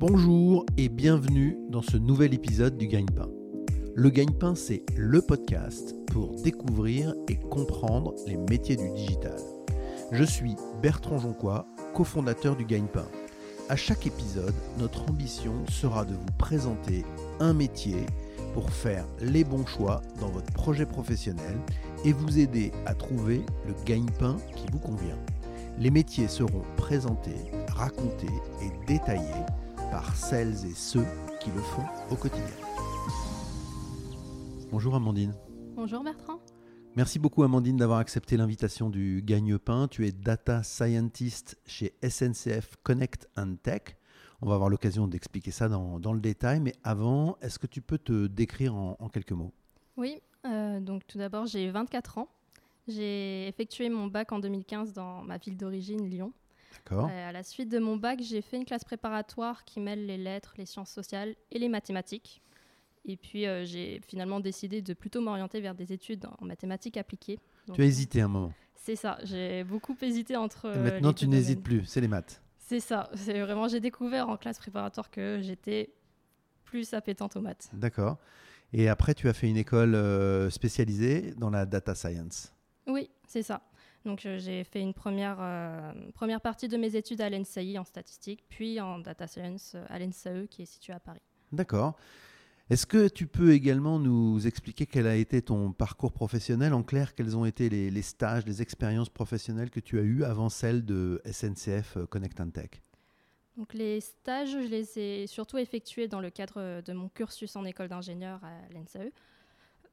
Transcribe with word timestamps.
Bonjour 0.00 0.64
et 0.76 0.88
bienvenue 0.88 1.58
dans 1.70 1.82
ce 1.82 1.96
nouvel 1.96 2.32
épisode 2.32 2.78
du 2.78 2.86
Gagne-Pain. 2.86 3.28
Le 3.96 4.10
Gagne-Pain, 4.10 4.54
c'est 4.54 4.84
le 4.96 5.20
podcast 5.20 5.96
pour 6.12 6.40
découvrir 6.40 7.16
et 7.28 7.34
comprendre 7.34 8.14
les 8.28 8.36
métiers 8.36 8.76
du 8.76 8.88
digital. 8.90 9.36
Je 10.12 10.22
suis 10.22 10.54
Bertrand 10.80 11.18
Jonquois, 11.18 11.66
cofondateur 11.94 12.54
du 12.54 12.64
Gagne-Pain. 12.64 13.08
À 13.68 13.74
chaque 13.74 14.06
épisode, 14.06 14.54
notre 14.78 15.10
ambition 15.10 15.66
sera 15.66 16.04
de 16.04 16.14
vous 16.14 16.32
présenter 16.38 17.04
un 17.40 17.52
métier 17.52 18.06
pour 18.54 18.70
faire 18.70 19.04
les 19.20 19.42
bons 19.42 19.66
choix 19.66 20.00
dans 20.20 20.28
votre 20.28 20.52
projet 20.52 20.86
professionnel 20.86 21.58
et 22.04 22.12
vous 22.12 22.38
aider 22.38 22.70
à 22.86 22.94
trouver 22.94 23.42
le 23.66 23.74
gagne-pain 23.84 24.36
qui 24.54 24.66
vous 24.70 24.78
convient. 24.78 25.18
Les 25.80 25.90
métiers 25.90 26.28
seront 26.28 26.62
présentés, 26.76 27.50
racontés 27.74 28.26
et 28.62 28.86
détaillés 28.86 29.44
par 29.90 30.14
celles 30.14 30.64
et 30.66 30.74
ceux 30.74 31.06
qui 31.40 31.50
le 31.50 31.60
font 31.60 31.84
au 32.10 32.16
quotidien. 32.16 32.44
Bonjour 34.70 34.94
Amandine. 34.94 35.34
Bonjour 35.74 36.02
Bertrand. 36.02 36.40
Merci 36.96 37.18
beaucoup 37.18 37.42
Amandine 37.42 37.76
d'avoir 37.76 37.98
accepté 37.98 38.36
l'invitation 38.36 38.90
du 38.90 39.22
Gagne-Pain. 39.24 39.88
Tu 39.88 40.06
es 40.06 40.12
data 40.12 40.62
scientist 40.62 41.58
chez 41.66 41.94
SNCF 42.02 42.76
Connect 42.82 43.28
and 43.36 43.56
Tech. 43.62 43.82
On 44.40 44.48
va 44.48 44.54
avoir 44.54 44.68
l'occasion 44.68 45.08
d'expliquer 45.08 45.50
ça 45.50 45.68
dans, 45.68 46.12
le 46.12 46.20
détail, 46.20 46.60
mais 46.60 46.74
avant, 46.84 47.36
est-ce 47.40 47.58
que 47.58 47.66
tu 47.66 47.82
peux 47.82 47.98
te 47.98 48.26
décrire 48.26 48.74
en, 48.74 49.08
quelques 49.08 49.32
mots? 49.32 49.52
Oui, 49.96 50.20
euh, 50.46 50.80
donc 50.80 51.06
tout 51.06 51.18
d'abord 51.18 51.46
j'ai 51.46 51.70
24 51.70 52.18
ans. 52.18 52.28
J'ai 52.86 53.48
effectué 53.48 53.90
mon 53.90 54.06
bac 54.06 54.32
en 54.32 54.38
2015 54.38 54.92
dans 54.92 55.22
ma 55.22 55.38
ville 55.38 55.56
d'origine, 55.56 56.08
Lyon. 56.08 56.32
Euh, 56.92 57.28
à 57.28 57.32
la 57.32 57.42
suite 57.42 57.68
de 57.68 57.78
mon 57.78 57.96
bac, 57.96 58.20
j'ai 58.22 58.40
fait 58.40 58.56
une 58.56 58.64
classe 58.64 58.84
préparatoire 58.84 59.64
qui 59.64 59.80
mêle 59.80 60.06
les 60.06 60.16
lettres, 60.16 60.54
les 60.56 60.66
sciences 60.66 60.90
sociales 60.90 61.34
et 61.50 61.58
les 61.58 61.68
mathématiques. 61.68 62.42
Et 63.04 63.16
puis 63.16 63.46
euh, 63.46 63.64
j'ai 63.64 64.00
finalement 64.06 64.40
décidé 64.40 64.82
de 64.82 64.92
plutôt 64.94 65.20
m'orienter 65.20 65.60
vers 65.60 65.74
des 65.74 65.92
études 65.92 66.26
en 66.38 66.44
mathématiques 66.44 66.96
appliquées. 66.96 67.38
tu 67.72 67.80
as 67.80 67.84
hésité 67.84 68.20
un 68.20 68.28
moment 68.28 68.52
C'est 68.74 68.96
ça, 68.96 69.18
j'ai 69.24 69.64
beaucoup 69.64 69.96
hésité 70.00 70.36
entre... 70.36 70.74
Et 70.74 70.78
maintenant 70.78 71.12
tu 71.12 71.26
n'hésites 71.28 71.62
plus, 71.62 71.84
c'est 71.84 72.00
les 72.00 72.08
maths. 72.08 72.42
C'est 72.58 72.80
ça, 72.80 73.08
c'est 73.14 73.40
vraiment, 73.40 73.68
j'ai 73.68 73.80
découvert 73.80 74.28
en 74.28 74.36
classe 74.36 74.58
préparatoire 74.58 75.10
que 75.10 75.40
j'étais 75.42 75.94
plus 76.64 76.92
appétente 76.92 77.36
aux 77.36 77.40
maths. 77.40 77.70
D'accord. 77.72 78.18
Et 78.74 78.88
après, 78.88 79.14
tu 79.14 79.28
as 79.28 79.32
fait 79.32 79.48
une 79.48 79.56
école 79.56 79.94
euh, 79.94 80.50
spécialisée 80.50 81.32
dans 81.38 81.48
la 81.48 81.64
data 81.64 81.94
science. 81.94 82.52
Oui, 82.86 83.08
c'est 83.26 83.42
ça. 83.42 83.62
Donc 84.04 84.24
euh, 84.26 84.38
j'ai 84.38 84.64
fait 84.64 84.80
une 84.80 84.94
première, 84.94 85.38
euh, 85.40 85.92
première 86.14 86.40
partie 86.40 86.68
de 86.68 86.76
mes 86.76 86.96
études 86.96 87.20
à 87.20 87.30
l'ENSAI 87.30 87.78
en 87.78 87.84
statistique, 87.84 88.44
puis 88.48 88.80
en 88.80 88.98
data 88.98 89.26
science 89.26 89.76
à 89.88 89.98
l'ENSAE 89.98 90.46
qui 90.48 90.62
est 90.62 90.66
situé 90.66 90.92
à 90.92 91.00
Paris. 91.00 91.22
D'accord. 91.52 91.96
Est-ce 92.70 92.84
que 92.84 93.08
tu 93.08 93.26
peux 93.26 93.52
également 93.52 93.98
nous 93.98 94.46
expliquer 94.46 94.84
quel 94.84 95.06
a 95.06 95.16
été 95.16 95.40
ton 95.40 95.72
parcours 95.72 96.12
professionnel? 96.12 96.74
En 96.74 96.82
clair, 96.82 97.14
quels 97.14 97.34
ont 97.34 97.46
été 97.46 97.70
les, 97.70 98.02
stages, 98.02 98.44
les 98.44 98.60
expériences 98.60 99.08
professionnelles 99.08 99.70
que 99.70 99.80
tu 99.80 99.98
as 99.98 100.02
eues 100.02 100.22
avant 100.22 100.50
celle 100.50 100.84
de 100.84 101.22
SNCF 101.24 101.96
Connect 102.10 102.38
and 102.40 102.50
Tech? 102.50 102.70
Donc 103.56 103.72
les 103.72 104.00
stages, 104.00 104.52
je 104.52 104.58
les 104.58 104.98
ai 104.98 105.26
surtout 105.26 105.56
effectués 105.56 106.08
dans 106.08 106.20
le 106.20 106.28
cadre 106.28 106.82
de 106.82 106.92
mon 106.92 107.08
cursus 107.08 107.56
en 107.56 107.64
école 107.64 107.88
d'ingénieur 107.88 108.38
à 108.44 108.72
l'ENSAE. 108.72 109.10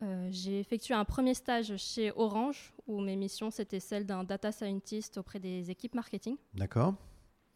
Euh, 0.01 0.27
j'ai 0.31 0.59
effectué 0.59 0.93
un 0.93 1.05
premier 1.05 1.33
stage 1.33 1.75
chez 1.77 2.11
Orange, 2.15 2.73
où 2.87 2.99
mes 3.01 3.15
missions, 3.15 3.51
c'était 3.51 3.79
celle 3.79 4.05
d'un 4.05 4.23
data 4.23 4.51
scientist 4.51 5.17
auprès 5.17 5.39
des 5.39 5.71
équipes 5.71 5.95
marketing. 5.95 6.37
D'accord. 6.53 6.95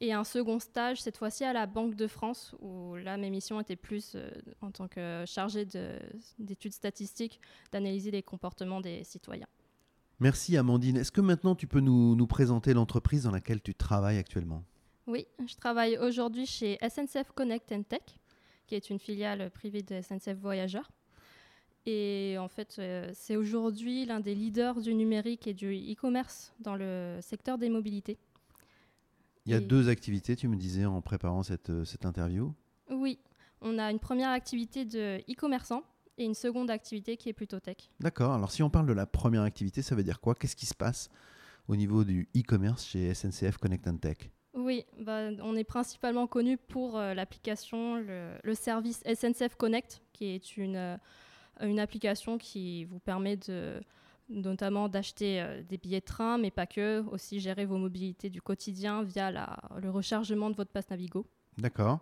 Et 0.01 0.13
un 0.13 0.23
second 0.23 0.59
stage, 0.59 1.01
cette 1.01 1.17
fois-ci 1.17 1.43
à 1.43 1.51
la 1.51 1.65
Banque 1.65 1.95
de 1.95 2.07
France, 2.07 2.55
où 2.59 2.95
là, 2.95 3.17
mes 3.17 3.29
missions 3.29 3.59
étaient 3.59 3.75
plus, 3.75 4.13
euh, 4.15 4.29
en 4.61 4.71
tant 4.71 4.87
que 4.87 5.25
chargée 5.27 5.67
d'études 6.37 6.73
statistiques, 6.73 7.41
d'analyser 7.71 8.11
les 8.11 8.23
comportements 8.23 8.79
des 8.79 9.03
citoyens. 9.03 9.47
Merci 10.21 10.57
Amandine. 10.57 10.97
Est-ce 10.97 11.11
que 11.11 11.21
maintenant 11.21 11.55
tu 11.55 11.67
peux 11.67 11.79
nous, 11.79 12.15
nous 12.15 12.27
présenter 12.27 12.73
l'entreprise 12.73 13.23
dans 13.23 13.31
laquelle 13.31 13.61
tu 13.61 13.73
travailles 13.73 14.17
actuellement? 14.17 14.63
Oui, 15.07 15.27
je 15.45 15.55
travaille 15.55 15.97
aujourd'hui 15.97 16.45
chez 16.45 16.77
SNCF 16.81 17.31
Connect 17.33 17.71
and 17.71 17.83
Tech, 17.83 18.01
qui 18.67 18.75
est 18.75 18.89
une 18.89 18.99
filiale 18.99 19.49
privée 19.49 19.81
de 19.81 20.01
SNCF 20.01 20.37
Voyageurs. 20.39 20.91
Et 21.85 22.37
en 22.39 22.47
fait, 22.47 22.75
euh, 22.79 23.09
c'est 23.13 23.35
aujourd'hui 23.35 24.05
l'un 24.05 24.19
des 24.19 24.35
leaders 24.35 24.81
du 24.81 24.93
numérique 24.93 25.47
et 25.47 25.53
du 25.53 25.73
e-commerce 25.73 26.53
dans 26.59 26.75
le 26.75 27.17
secteur 27.21 27.57
des 27.57 27.69
mobilités. 27.69 28.17
Il 29.45 29.53
y 29.53 29.55
a 29.55 29.59
deux 29.59 29.89
activités, 29.89 30.35
tu 30.35 30.47
me 30.47 30.55
disais 30.55 30.85
en 30.85 31.01
préparant 31.01 31.41
cette, 31.41 31.69
euh, 31.69 31.85
cette 31.85 32.05
interview 32.05 32.53
Oui, 32.91 33.17
on 33.61 33.79
a 33.79 33.89
une 33.89 33.99
première 33.99 34.29
activité 34.29 34.85
de 34.85 35.19
e-commerçant 35.29 35.83
et 36.17 36.25
une 36.25 36.35
seconde 36.35 36.69
activité 36.69 37.17
qui 37.17 37.29
est 37.29 37.33
plutôt 37.33 37.59
tech. 37.59 37.89
D'accord, 37.99 38.33
alors 38.33 38.51
si 38.51 38.61
on 38.61 38.69
parle 38.69 38.85
de 38.85 38.93
la 38.93 39.05
première 39.05 39.43
activité, 39.43 39.81
ça 39.81 39.95
veut 39.95 40.03
dire 40.03 40.19
quoi? 40.19 40.35
Qu'est-ce 40.35 40.55
qui 40.55 40.65
se 40.65 40.75
passe 40.75 41.09
au 41.67 41.75
niveau 41.75 42.03
du 42.03 42.27
e-commerce 42.35 42.85
chez 42.85 43.13
SNCF 43.13 43.57
Connect 43.57 43.87
and 43.87 43.97
Tech? 43.97 44.17
Oui, 44.53 44.85
bah, 44.99 45.29
on 45.41 45.55
est 45.55 45.63
principalement 45.63 46.27
connu 46.27 46.57
pour 46.57 46.97
euh, 46.97 47.13
l'application, 47.13 47.95
le, 47.95 48.33
le, 48.43 48.55
service 48.55 49.01
SNCF 49.05 49.55
Connect, 49.55 50.01
qui 50.11 50.25
est 50.25 50.57
une, 50.57 50.99
une 51.61 51.79
application 51.79 52.37
qui 52.37 52.85
vous 52.85 52.99
permet 52.99 53.37
de, 53.37 53.79
notamment 54.29 54.89
d'acheter 54.89 55.41
euh, 55.41 55.61
des 55.63 55.77
billets 55.77 55.99
de 55.99 56.05
train, 56.05 56.37
mais 56.37 56.51
pas 56.51 56.67
que, 56.67 57.03
aussi 57.11 57.39
gérer 57.39 57.65
vos 57.65 57.77
mobilités 57.77 58.29
du 58.29 58.41
quotidien 58.41 59.03
via 59.03 59.31
la, 59.31 59.57
le 59.81 59.89
rechargement 59.89 60.49
de 60.49 60.55
votre 60.55 60.71
passe 60.71 60.89
Navigo. 60.89 61.25
D'accord. 61.57 61.99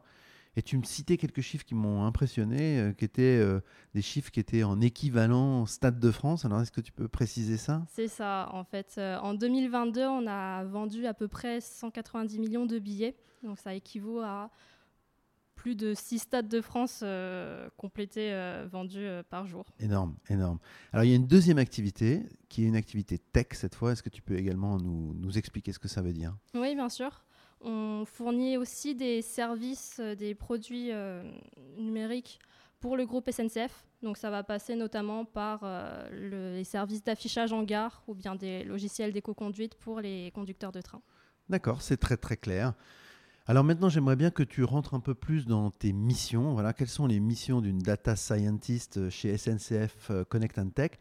Et 0.56 0.63
tu 0.63 0.78
me 0.78 0.84
citais 0.84 1.18
quelques 1.18 1.41
chiffres 1.41 1.66
qui 1.66 1.75
m'ont 1.75 2.03
impressionné, 2.03 2.79
euh, 2.79 2.91
qui 2.91 3.06
étaient 3.06 3.22
euh, 3.22 3.59
des 3.94 4.01
chiffres 4.01 4.31
qui 4.31 4.40
étaient 4.40 4.63
en 4.63 4.81
équivalent 4.81 5.66
Stade 5.66 6.00
de 6.00 6.12
France. 6.12 6.45
Alors, 6.45 6.62
est-ce 6.62 6.72
que 6.72 6.81
tu 6.81 6.91
peux 6.91 7.07
préciser 7.07 7.57
ça? 7.57 7.85
C'est 7.89 8.07
ça. 8.07 8.50
En 8.51 8.63
fait, 8.63 9.00
en 9.00 9.34
2022, 9.35 10.01
on 10.01 10.25
a 10.28 10.63
vendu 10.63 11.06
à 11.06 11.13
peu 11.13 11.28
près 11.28 11.62
190 11.62 12.39
millions 12.39 12.66
de 12.66 12.79
billets. 12.79 13.16
Donc, 13.44 13.59
ça 13.59 13.75
équivaut 13.75 14.22
à 14.22 14.50
plus 15.57 15.75
de 15.75 15.94
6 15.94 16.19
stades 16.19 16.47
de 16.47 16.62
France 16.62 17.01
euh, 17.03 17.68
complétés, 17.75 18.31
euh, 18.31 18.66
vendus 18.72 19.06
euh, 19.06 19.23
par 19.28 19.47
jour. 19.47 19.66
Énorme, 19.79 20.16
énorme. 20.29 20.59
Alors 20.94 21.03
il 21.03 21.09
y 21.09 21.13
a 21.13 21.16
une 21.16 21.28
deuxième 21.28 21.57
activité 21.57 22.22
qui 22.47 22.63
est 22.63 22.68
une 22.68 22.75
activité 22.75 23.18
tech 23.18 23.47
cette 23.53 23.75
fois. 23.75 23.91
Est-ce 23.91 24.03
que 24.03 24.09
tu 24.09 24.22
peux 24.22 24.38
également 24.38 24.78
nous, 24.78 25.13
nous, 25.16 25.38
expliquer 25.38 25.73
ce 25.73 25.79
que 25.79 25.88
ça 25.90 26.01
veut 26.01 26.13
dire? 26.13 26.34
Oui, 26.53 26.75
bien 26.75 26.90
sûr. 26.90 27.25
On 27.59 28.06
fournit 28.06 28.56
aussi 28.56 28.95
des 28.95 29.22
services, 29.23 30.00
des 30.00 30.35
produits 30.35 30.91
numériques 31.79 32.39
pour 32.79 32.95
le 32.95 33.07
groupe 33.07 33.29
SNCF. 33.31 33.88
Donc 34.03 34.18
ça 34.18 34.29
va 34.29 34.44
passer 34.44 34.75
notamment 34.75 35.25
par 35.25 35.66
les 36.12 36.63
services 36.63 37.03
d'affichage 37.03 37.51
en 37.51 37.63
gare 37.63 38.03
ou 38.07 38.13
bien 38.13 38.35
des 38.35 38.63
logiciels 38.63 39.12
d'éco-conduite 39.12 39.74
pour 39.74 40.01
les 40.01 40.29
conducteurs 40.35 40.72
de 40.72 40.81
train. 40.81 41.01
D'accord, 41.50 41.81
c'est 41.81 41.97
très 41.97 42.18
très 42.18 42.38
clair. 42.38 42.74
Alors 43.50 43.63
maintenant, 43.63 43.88
j'aimerais 43.88 44.18
bien 44.18 44.30
que 44.30 44.44
tu 44.44 44.66
rentres 44.66 44.94
un 44.94 45.00
peu 45.00 45.16
plus 45.16 45.46
dans 45.46 45.72
tes 45.72 45.94
missions. 45.94 46.52
Voilà, 46.52 46.74
quelles 46.74 46.90
sont 46.90 47.08
les 47.08 47.22
missions 47.22 47.62
d'une 47.62 47.80
data 47.80 48.18
scientist 48.18 49.09
chez 49.09 49.38
SNCF 49.38 50.12
euh, 50.12 50.25
Connect 50.25 50.58
and 50.58 50.72
Tech? 50.72 50.91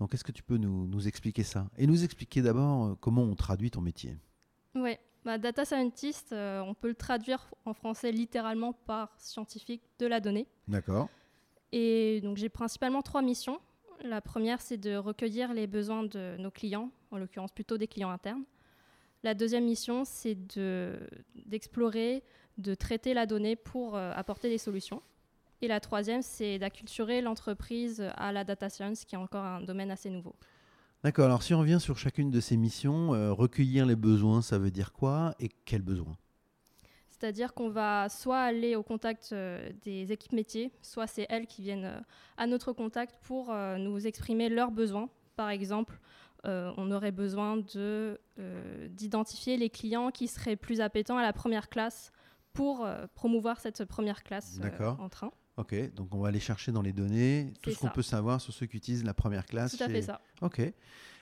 Donc, 0.00 0.12
est-ce 0.12 0.24
que 0.24 0.32
tu 0.32 0.42
peux 0.42 0.56
nous, 0.56 1.06
expliquer 1.06 1.44
ça? 1.44 1.70
Et 1.78 1.86
nous 1.86 2.02
expliquer 2.02 2.42
d'abord 2.42 2.86
euh, 2.86 2.94
comment 3.00 3.22
on 3.22 3.36
traduit 3.36 3.70
ton 3.70 3.80
métier 3.80 4.18
Oui, 4.74 4.96
bah, 5.24 5.38
data 5.38 5.64
scientist, 5.64 6.32
euh, 6.32 6.60
on 6.62 6.74
peut 6.74 6.88
le 6.88 6.96
traduire 6.96 7.48
en 7.66 7.72
français 7.72 8.10
littéralement 8.10 8.72
par 8.72 9.14
scientifique 9.16 9.82
de 10.00 10.06
la 10.06 10.18
donnée. 10.18 10.48
D'accord. 10.66 11.08
Et 11.70 12.20
donc, 12.20 12.36
j'ai 12.36 12.48
principalement 12.48 13.02
trois 13.02 13.22
missions. 13.22 13.60
La 14.02 14.20
première, 14.20 14.60
c'est 14.60 14.76
de 14.76 14.96
recueillir 14.96 15.54
les 15.54 15.68
besoins 15.68 16.02
de 16.02 16.36
nos 16.40 16.50
clients, 16.50 16.90
en 17.12 17.18
l'occurrence 17.18 17.52
plutôt 17.52 17.78
des 17.78 17.86
clients 17.86 18.10
internes. 18.10 18.42
La 19.24 19.34
deuxième 19.34 19.64
mission, 19.64 20.04
c'est 20.04 20.36
d'explorer, 21.46 22.24
de, 22.58 22.74
traiter 22.74 23.14
la 23.14 23.26
donnée 23.26 23.54
pour 23.54 23.94
euh, 23.94 24.12
apporter 24.14 24.48
des 24.48 24.58
solutions. 24.58 25.00
Et 25.60 25.68
la 25.68 25.78
troisième, 25.78 26.22
c'est 26.22 26.58
d'acculturer 26.58 27.20
l'entreprise 27.20 28.04
à 28.16 28.32
la 28.32 28.42
data 28.42 28.68
science, 28.68 29.04
qui 29.04 29.14
est 29.14 29.18
encore 29.18 29.44
un 29.44 29.60
domaine 29.60 29.92
assez 29.92 30.10
nouveau. 30.10 30.34
D'accord, 31.04 31.26
alors 31.26 31.44
si 31.44 31.54
on 31.54 31.60
revient 31.60 31.78
sur 31.80 31.98
chacune 31.98 32.30
de 32.30 32.40
ces 32.40 32.56
missions, 32.56 33.14
euh, 33.14 33.32
recueillir 33.32 33.86
les 33.86 33.94
besoins, 33.94 34.42
ça 34.42 34.58
veut 34.58 34.72
dire 34.72 34.92
quoi 34.92 35.36
et 35.38 35.48
quels 35.64 35.82
besoins? 35.82 36.16
C'est-à-dire 37.08 37.54
qu'on 37.54 37.68
va 37.68 38.08
soit 38.08 38.40
aller 38.40 38.74
au 38.74 38.82
contact 38.82 39.30
euh, 39.32 39.70
des 39.82 40.10
équipes 40.10 40.32
métiers, 40.32 40.72
soit 40.82 41.06
c'est 41.06 41.26
elles 41.28 41.46
qui 41.46 41.62
viennent 41.62 42.02
à 42.36 42.48
notre 42.48 42.72
contact 42.72 43.14
pour 43.22 43.54
nous 43.78 44.04
exprimer 44.04 44.48
leurs 44.48 44.72
besoins. 44.72 45.08
Par 45.36 45.48
exemple, 45.48 46.00
euh, 46.44 46.72
on 46.76 46.90
aurait 46.90 47.12
besoin 47.12 47.62
euh, 47.76 48.16
d'identifier 48.88 49.56
les 49.56 49.70
clients 49.70 50.10
qui 50.10 50.26
seraient 50.26 50.56
plus 50.56 50.80
appétents 50.80 51.16
à 51.16 51.22
la 51.22 51.32
première 51.32 51.68
classe 51.68 52.10
pour 52.52 52.84
euh, 52.84 53.06
promouvoir 53.14 53.60
cette 53.60 53.84
première 53.84 54.22
classe 54.22 54.58
en 54.98 55.08
train. 55.08 55.30
Ok, 55.56 55.74
donc 55.94 56.14
on 56.14 56.18
va 56.18 56.28
aller 56.28 56.40
chercher 56.40 56.72
dans 56.72 56.82
les 56.82 56.92
données 56.92 57.52
tout 57.62 57.70
ce 57.70 57.78
qu'on 57.78 57.90
peut 57.90 58.02
savoir 58.02 58.40
sur 58.40 58.52
ceux 58.52 58.66
qui 58.66 58.76
utilisent 58.76 59.04
la 59.04 59.14
première 59.14 59.46
classe. 59.46 59.76
Tout 59.76 59.84
à 59.84 59.88
fait 59.88 60.02
ça. 60.02 60.20
Ok. 60.40 60.60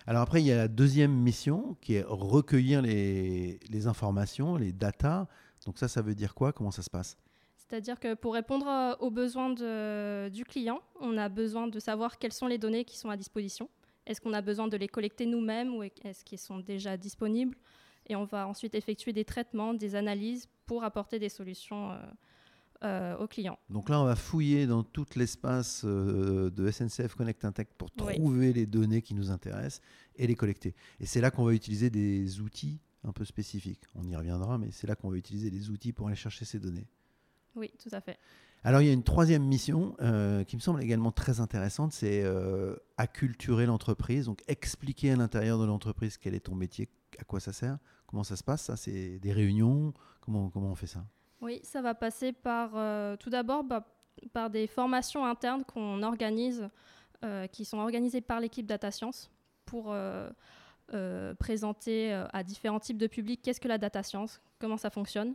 Alors 0.07 0.23
après, 0.23 0.41
il 0.41 0.47
y 0.47 0.53
a 0.53 0.57
la 0.57 0.69
deuxième 0.69 1.13
mission 1.13 1.77
qui 1.81 1.95
est 1.95 2.05
recueillir 2.07 2.81
les, 2.81 3.61
les 3.69 3.87
informations, 3.87 4.57
les 4.57 4.73
datas. 4.73 5.27
Donc 5.67 5.79
ça, 5.79 5.89
ça 5.89 6.01
veut 6.01 6.15
dire 6.15 6.35
quoi? 6.35 6.53
Comment 6.53 6.71
ça 6.71 6.83
se 6.83 6.89
passe? 6.89 7.19
C'est-à-dire 7.57 8.01
que 8.01 8.15
pour 8.15 8.35
répondre 8.35 8.97
aux 9.01 9.11
besoins 9.11 9.51
du 9.51 10.45
client, 10.45 10.81
on 11.01 11.19
a 11.19 11.29
besoin 11.29 11.69
de 11.69 11.79
savoir 11.79 12.19
quelles 12.19 12.33
sont 12.33 12.47
les 12.47 12.59
données 12.59 12.85
qui 12.85 12.99
sont 12.99 13.11
à 13.11 13.17
disposition. 13.17 13.69
Est-ce 14.07 14.21
qu'on 14.21 14.33
a 14.33 14.43
besoin 14.43 14.69
de 14.69 14.77
les 14.77 14.89
collecter 14.89 15.27
nous-mêmes 15.27 15.75
ou 15.75 15.83
est-ce 15.83 16.25
qu'elles 16.25 16.39
sont 16.39 16.59
déjà 16.59 16.97
disponibles? 16.97 17.57
Et 18.07 18.17
on 18.17 18.25
va 18.25 18.49
ensuite 18.49 18.75
effectuer 18.75 19.13
des 19.13 19.25
traitements, 19.25 19.75
des 19.75 19.95
analyses 19.95 20.49
pour 20.67 20.85
apporter 20.85 21.19
des 21.19 21.29
solutions 21.29 21.97
euh, 22.83 23.17
aux 23.19 23.29
clients. 23.29 23.59
Donc 23.69 23.89
là, 23.89 24.01
on 24.01 24.05
va 24.05 24.17
fouiller 24.17 24.67
dans 24.67 24.83
tout 24.83 25.07
l'espace 25.15 25.85
de 25.85 26.71
SNCF 26.71 27.15
Connect 27.15 27.45
Intec 27.45 27.69
pour 27.77 27.91
trouver 27.91 28.53
les 28.53 28.67
données 28.67 29.03
qui 29.03 29.15
nous 29.15 29.31
intéressent 29.31 29.83
et 30.17 30.27
les 30.27 30.35
collecter. 30.35 30.75
Et 30.99 31.07
c'est 31.07 31.21
là 31.21 31.31
qu'on 31.31 31.45
va 31.45 31.53
utiliser 31.53 31.91
des 31.91 32.41
outils 32.41 32.81
un 33.05 33.13
peu 33.13 33.25
spécifiques. 33.25 33.85
On 33.95 34.07
y 34.09 34.17
reviendra, 34.17 34.59
mais 34.59 34.71
c'est 34.71 34.87
là 34.87 34.97
qu'on 34.97 35.11
va 35.11 35.17
utiliser 35.17 35.51
des 35.51 35.71
outils 35.71 35.93
pour 35.93 36.09
aller 36.09 36.17
chercher 36.17 36.45
ces 36.45 36.59
données. 36.59 36.87
Oui, 37.55 37.71
tout 37.79 37.89
à 37.93 38.01
fait. 38.01 38.19
Alors 38.63 38.83
il 38.83 38.87
y 38.87 38.91
a 38.91 38.93
une 38.93 39.05
troisième 39.05 39.43
mission 39.43 39.97
euh, 40.03 40.45
qui 40.45 40.55
me 40.57 40.61
semble 40.61 40.83
également 40.83 41.13
très 41.13 41.41
intéressante, 41.41 41.93
c'est 41.93 42.23
euh, 42.23 42.77
acculturer 42.99 43.65
l'entreprise, 43.65 44.27
donc 44.27 44.43
expliquer 44.49 45.13
à 45.13 45.17
l'intérieur 45.17 45.59
de 45.59 45.65
l'entreprise 45.65 46.19
quel 46.19 46.35
est 46.35 46.41
ton 46.41 46.55
métier, 46.55 46.91
à 47.19 47.25
quoi 47.25 47.41
ça 47.41 47.55
sert, 47.55 47.79
comment 48.07 48.23
ça 48.23 48.37
se 48.37 48.45
passe, 48.45 48.63
ça 48.63 48.77
c'est 48.77 49.19
des 49.19 49.33
réunions, 49.33 49.95
comment, 50.21 50.51
on 50.55 50.75
fait 50.75 50.87
ça? 50.87 51.07
Oui, 51.41 51.61
ça 51.63 51.81
va 51.81 51.95
passer 51.95 52.33
par 52.33 52.73
euh, 52.75 53.17
tout 53.17 53.31
d'abord 53.31 53.65
bah, 53.65 53.87
par 54.35 54.51
des 54.51 54.67
formations 54.67 55.25
internes 55.25 55.65
qu'on 55.65 56.03
organise, 56.03 56.69
qui 57.53 57.67
sont 57.67 57.77
organisées 57.77 58.23
par 58.23 58.41
l'équipe 58.41 58.65
Data 58.65 58.91
Science 58.91 59.31
pour 59.67 59.95
présenter 61.39 62.13
à 62.33 62.43
différents 62.43 62.81
types 62.81 62.97
de 62.97 63.07
publics 63.07 63.43
qu'est-ce 63.43 63.61
que 63.61 63.69
la 63.69 63.77
data 63.77 64.03
science, 64.03 64.41
comment 64.59 64.79
ça 64.79 64.89
fonctionne. 64.89 65.35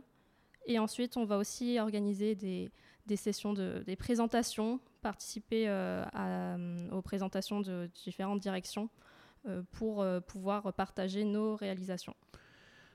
Et 0.66 0.80
ensuite, 0.80 1.16
on 1.16 1.24
va 1.24 1.38
aussi 1.38 1.78
organiser 1.78 2.34
des, 2.34 2.70
des 3.06 3.16
sessions, 3.16 3.52
de, 3.52 3.82
des 3.86 3.96
présentations, 3.96 4.80
participer 5.02 5.68
euh, 5.68 6.04
euh, 6.16 6.90
aux 6.90 7.02
présentations 7.02 7.60
de 7.60 7.88
différentes 8.04 8.40
directions 8.40 8.88
euh, 9.46 9.62
pour 9.72 10.04
pouvoir 10.26 10.72
partager 10.72 11.24
nos 11.24 11.56
réalisations. 11.56 12.14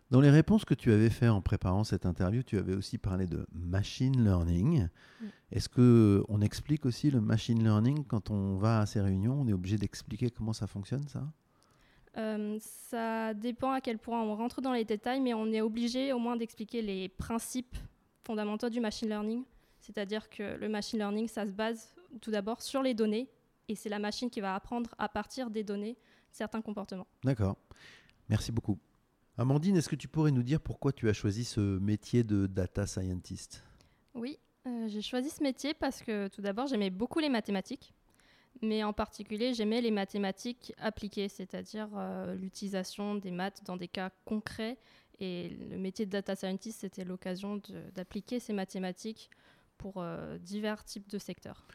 Dans 0.09 0.19
les 0.19 0.29
réponses 0.29 0.65
que 0.65 0.73
tu 0.73 0.91
avais 0.91 1.09
faites 1.09 1.29
en 1.29 1.41
préparant 1.41 1.85
cette 1.85 2.05
interview, 2.05 2.43
tu 2.43 2.57
avais 2.57 2.75
aussi 2.75 2.97
parlé 2.97 3.27
de 3.27 3.45
machine 3.53 4.21
learning. 4.21 4.89
Est-ce 5.53 5.69
que 5.69 6.25
on 6.27 6.41
explique 6.41 6.85
aussi 6.85 7.11
le 7.11 7.21
machine 7.21 7.63
learning 7.63 8.03
quand 8.03 8.29
on 8.29 8.57
va 8.57 8.81
à 8.81 8.85
ces 8.85 8.99
réunions? 8.99 9.39
On 9.39 9.47
est 9.47 9.53
obligé 9.53 9.77
d'expliquer 9.77 10.29
comment 10.29 10.51
ça 10.51 10.67
fonctionne, 10.67 11.07
ça? 11.07 11.23
Ça 12.59 13.33
dépend 13.33 13.71
à 13.71 13.79
quel 13.79 13.99
point 13.99 14.21
on 14.21 14.35
rentre 14.35 14.59
dans 14.59 14.73
les 14.73 14.83
détails, 14.83 15.21
mais 15.21 15.33
on 15.33 15.47
est 15.53 15.61
obligé 15.61 16.11
au 16.11 16.19
moins 16.19 16.35
d'expliquer 16.35 16.81
les 16.81 17.07
principes 17.07 17.77
fondamentaux 18.25 18.69
du 18.69 18.81
machine 18.81 19.07
learning. 19.07 19.45
C'est-à-dire 19.81 20.29
que 20.29 20.57
le 20.57 20.69
machine 20.69 20.99
learning, 20.99 21.27
ça 21.27 21.45
se 21.45 21.51
base 21.51 21.93
tout 22.21 22.31
d'abord 22.31 22.61
sur 22.61 22.81
les 22.81 22.93
données, 22.93 23.29
et 23.67 23.75
c'est 23.75 23.89
la 23.89 23.99
machine 23.99 24.29
qui 24.29 24.39
va 24.39 24.55
apprendre 24.55 24.93
à 24.97 25.09
partir 25.09 25.49
des 25.49 25.63
données 25.63 25.97
certains 26.31 26.61
comportements. 26.61 27.07
D'accord. 27.23 27.57
Merci 28.29 28.51
beaucoup. 28.51 28.79
Amandine, 29.37 29.77
est-ce 29.77 29.89
que 29.89 29.95
tu 29.95 30.07
pourrais 30.07 30.31
nous 30.31 30.43
dire 30.43 30.61
pourquoi 30.61 30.93
tu 30.93 31.09
as 31.09 31.13
choisi 31.13 31.45
ce 31.45 31.79
métier 31.79 32.23
de 32.23 32.47
data 32.47 32.85
scientist? 32.85 33.63
Oui, 34.13 34.37
euh, 34.67 34.87
j'ai 34.87 35.01
choisi 35.01 35.29
ce 35.29 35.41
métier 35.41 35.73
parce 35.73 36.01
que 36.01 36.27
tout 36.27 36.41
d'abord, 36.41 36.67
j'aimais 36.67 36.89
beaucoup 36.89 37.19
les 37.19 37.29
mathématiques, 37.29 37.93
mais 38.61 38.83
en 38.83 38.93
particulier, 38.93 39.53
j'aimais 39.53 39.81
les 39.81 39.91
mathématiques 39.91 40.73
appliquées, 40.77 41.29
c'est-à-dire 41.29 41.89
euh, 41.95 42.35
l'utilisation 42.35 43.15
des 43.15 43.31
maths 43.31 43.63
dans 43.65 43.77
des 43.77 43.87
cas 43.87 44.11
concrets. 44.25 44.77
Et 45.19 45.49
le 45.49 45.77
métier 45.77 46.05
de 46.05 46.11
data 46.11 46.35
scientist, 46.35 46.81
c'était 46.81 47.05
l'occasion 47.05 47.61
d'appliquer 47.93 48.39
ces 48.39 48.53
mathématiques 48.53 49.29
pour 49.81 49.95
euh, 49.97 50.37
divers 50.37 50.83
types 50.83 51.09
de 51.09 51.17
secteurs. 51.17 51.65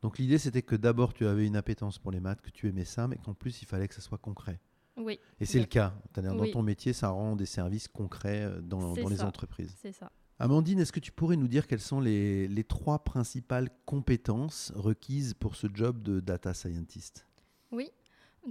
Donc 0.00 0.18
l'idée, 0.18 0.38
c'était 0.38 0.62
que 0.62 0.74
d'abord, 0.74 1.12
tu 1.12 1.26
avais 1.26 1.46
une 1.46 1.54
appétence 1.54 1.98
pour 1.98 2.10
les 2.10 2.18
maths, 2.18 2.40
que 2.40 2.50
tu 2.50 2.68
aimais 2.68 2.84
ça, 2.84 3.06
mais 3.06 3.16
qu'en 3.16 3.34
plus, 3.34 3.62
il 3.62 3.66
fallait 3.66 3.86
que 3.86 3.94
ça 3.94 4.00
soit 4.00 4.18
concret. 4.18 4.60
Oui. 4.96 5.20
Et 5.40 5.46
c'est 5.46 5.60
le 5.60 5.66
cas. 5.66 5.94
Dans 6.14 6.50
ton 6.50 6.62
métier, 6.62 6.92
ça 6.92 7.10
rend 7.10 7.36
des 7.36 7.46
services 7.46 7.88
concrets 7.88 8.42
euh, 8.42 8.60
dans, 8.60 8.94
dans 8.94 9.08
les 9.08 9.22
entreprises. 9.22 9.74
C'est 9.80 9.92
ça. 9.92 10.10
Amandine, 10.38 10.80
est-ce 10.80 10.92
que 10.92 11.00
tu 11.00 11.12
pourrais 11.12 11.36
nous 11.36 11.46
dire 11.46 11.66
quelles 11.66 11.80
sont 11.80 12.00
les, 12.00 12.48
les, 12.48 12.64
trois 12.64 13.04
principales 13.04 13.68
compétences 13.84 14.72
requises 14.74 15.34
pour 15.34 15.54
ce 15.54 15.68
job 15.72 16.02
de 16.02 16.18
data 16.18 16.52
scientist? 16.52 17.26
Oui. 17.70 17.90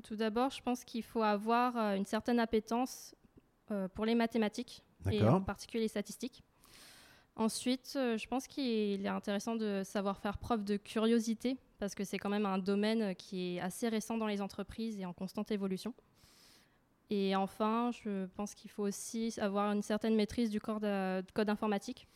Tout 0.04 0.16
d'abord, 0.16 0.52
je 0.52 0.62
pense 0.62 0.86
qu'il 0.86 1.04
faut 1.04 1.22
avoir 1.22 1.76
euh, 1.76 1.96
une 1.96 2.06
certaine 2.06 2.40
appétence 2.40 3.16
pour 3.94 4.06
les 4.06 4.16
mathématiques 4.16 4.84
et 5.10 5.24
en 5.24 5.40
particulier 5.40 5.84
les 5.84 5.88
statistiques. 5.88 6.44
Ensuite, 7.42 7.94
euh, 7.96 8.20
je 8.20 8.28
pense 8.28 8.46
qu'il 8.46 9.04
est 9.04 9.10
intéressant 9.10 9.56
de 9.56 9.82
savoir 9.84 10.20
faire 10.20 10.38
preuve 10.38 10.64
de 10.64 10.78
curiosité 10.78 11.58
parce 11.80 11.96
que 11.96 12.04
c'est 12.04 12.20
quand 12.20 12.30
même 12.30 12.46
un 12.46 12.60
domaine 12.60 13.16
qui 13.16 13.56
est 13.56 13.60
assez 13.60 13.90
récent 13.90 14.16
dans 14.16 14.28
les 14.28 14.44
entreprises 14.44 15.00
et 15.00 15.08
en 15.08 15.14
constante 15.14 15.50
évolution. 15.50 15.96
Et 17.10 17.36
enfin, 17.36 17.90
je 17.92 18.28
pense 18.36 18.54
qu'il 18.54 18.70
faut 18.70 18.84
aussi 18.84 19.34
avoir 19.40 19.72
une 19.72 19.82
certaine 19.82 20.16
maîtrise 20.16 20.52
du 20.52 20.62
code, 20.62 20.86
informatique. 21.48 22.08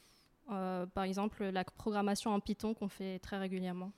Euh, 0.52 0.86
par 0.86 1.06
exemple, 1.06 1.44
la 1.44 1.64
programmation 1.64 2.30
en 2.30 2.40
Python 2.40 2.76
qu'on 2.76 2.88
fait 2.88 3.18
très 3.18 3.40
régulièrement. 3.40 3.92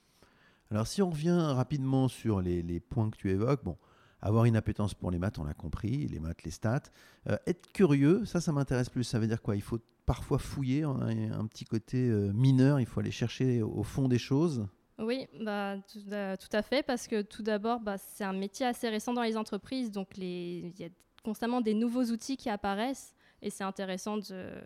Alors, 0.71 0.87
si 0.87 1.01
on 1.01 1.09
revient 1.09 1.37
rapidement 1.37 2.07
sur 2.07 2.39
les, 2.39 2.61
les 2.61 2.79
points 2.79 3.09
que 3.09 3.17
tu 3.17 3.29
évoques, 3.29 3.65
bon, 3.65 3.75
avoir 4.21 4.45
une 4.45 4.55
appétence 4.55 4.93
pour 4.93 5.11
les 5.11 5.19
maths, 5.19 5.39
on 5.39 5.43
l'a 5.43 5.53
compris, 5.53 6.07
les 6.07 6.19
maths, 6.19 6.43
les 6.43 6.51
stats. 6.51 6.81
Euh, 7.29 7.37
être 7.45 7.71
curieux, 7.71 8.25
ça, 8.25 8.41
ça 8.41 8.51
m'intéresse 8.51 8.89
plus. 8.89 9.03
Ça 9.03 9.19
veut 9.19 9.27
dire 9.27 9.41
quoi? 9.41 9.55
Il 9.55 9.61
faut 9.61 9.79
parfois 10.05 10.39
fouiller, 10.39 10.83
un 10.83 11.45
petit 11.47 11.65
côté 11.65 12.09
euh, 12.09 12.31
mineur, 12.33 12.79
il 12.79 12.85
faut 12.85 13.01
aller 13.01 13.11
chercher 13.11 13.61
au 13.61 13.83
fond 13.83 14.07
des 14.07 14.17
choses. 14.17 14.65
Oui, 14.99 15.27
bah, 15.41 15.75
euh, 16.11 16.35
tout, 16.37 16.49
à 16.57 16.61
fait, 16.61 16.81
parce 16.81 17.07
que 17.07 17.21
tout 17.21 17.43
d'abord, 17.43 17.79
bah, 17.79 17.97
c'est 17.97 18.23
un 18.23 18.33
métier 18.33 18.65
assez 18.65 18.89
récent 18.89 19.13
dans 19.13 19.21
les 19.21 19.37
entreprises, 19.37 19.91
donc 19.91 20.17
il 20.17 20.79
y 20.79 20.85
a 20.85 20.89
constamment 21.23 21.61
des 21.61 21.73
nouveaux 21.73 22.05
outils 22.05 22.37
qui 22.37 22.49
apparaissent 22.49 23.13
et 23.41 23.49
c'est 23.49 23.63
intéressant 23.63 24.17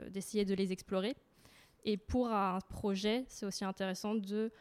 d'essayer 0.09 0.45
de, 0.45 0.53
les 0.53 0.71
explorer. 0.71 1.15
Et 1.83 1.97
pour 1.97 2.29
un 2.29 2.59
projet, 2.69 3.25
c'est 3.27 3.45
aussi 3.45 3.65
intéressant 3.65 4.15
de 4.15 4.51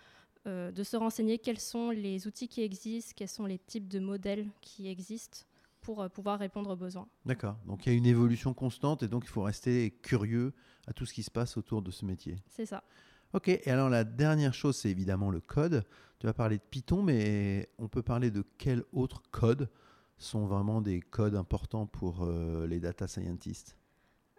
euh, 0.47 0.71
de 0.71 0.83
se 0.83 0.97
renseigner 0.97 1.39
quels 1.39 1.61
sont 1.61 1.91
les 1.91 2.27
outils 2.27 2.49
qui 2.49 2.63
existent, 2.63 3.13
quels 3.17 3.29
sont 3.29 3.47
les 3.47 3.59
types 3.59 3.89
de 3.89 3.99
modèles 3.99 4.47
qui 4.61 4.89
existent 4.89 5.41
pour 5.81 6.03
euh, 6.03 6.09
pouvoir 6.09 6.39
répondre 6.39 6.71
aux 6.71 6.77
besoins. 6.77 7.09
D'accord. 7.27 7.57
Donc 7.67 7.87
il 7.87 7.93
y 7.93 7.95
a 7.95 7.99
une 7.99 8.07
évolution 8.07 8.55
constante 8.55 9.03
et 9.03 9.09
donc 9.09 9.25
il 9.25 9.31
faut 9.31 9.43
rester 9.43 9.91
curieux 10.03 10.53
à 10.87 10.93
tout 10.93 11.07
ce 11.07 11.15
qui 11.15 11.23
se 11.23 11.31
passe 11.31 11.57
autour 11.57 11.83
de 11.83 11.91
ce 11.91 12.05
métier. 12.05 12.37
C'est 12.49 12.67
ça. 12.67 12.83
Ok, 13.33 13.49
et 13.49 13.71
alors 13.71 13.89
la 13.89 14.03
dernière 14.03 14.55
chose, 14.55 14.77
c'est 14.77 14.91
évidemment 14.91 15.31
le 15.31 15.41
code. 15.41 15.85
Tu 16.19 16.27
vas 16.27 16.35
parler 16.35 16.59
de 16.59 16.65
Python, 16.69 17.03
mais 17.03 17.69
on 17.79 17.89
peut 17.89 18.03
parler 18.03 18.31
de 18.31 18.43
quels 18.59 18.83
autres 18.93 19.23
codes 19.31 19.71
sont 20.19 20.47
vraiment 20.47 20.81
des 20.81 21.01
codes 21.01 21.35
importants 21.35 21.87
pour 21.87 22.25
euh, 22.25 22.67
les 22.67 22.81
data 22.81 23.07
scientists? 23.07 23.77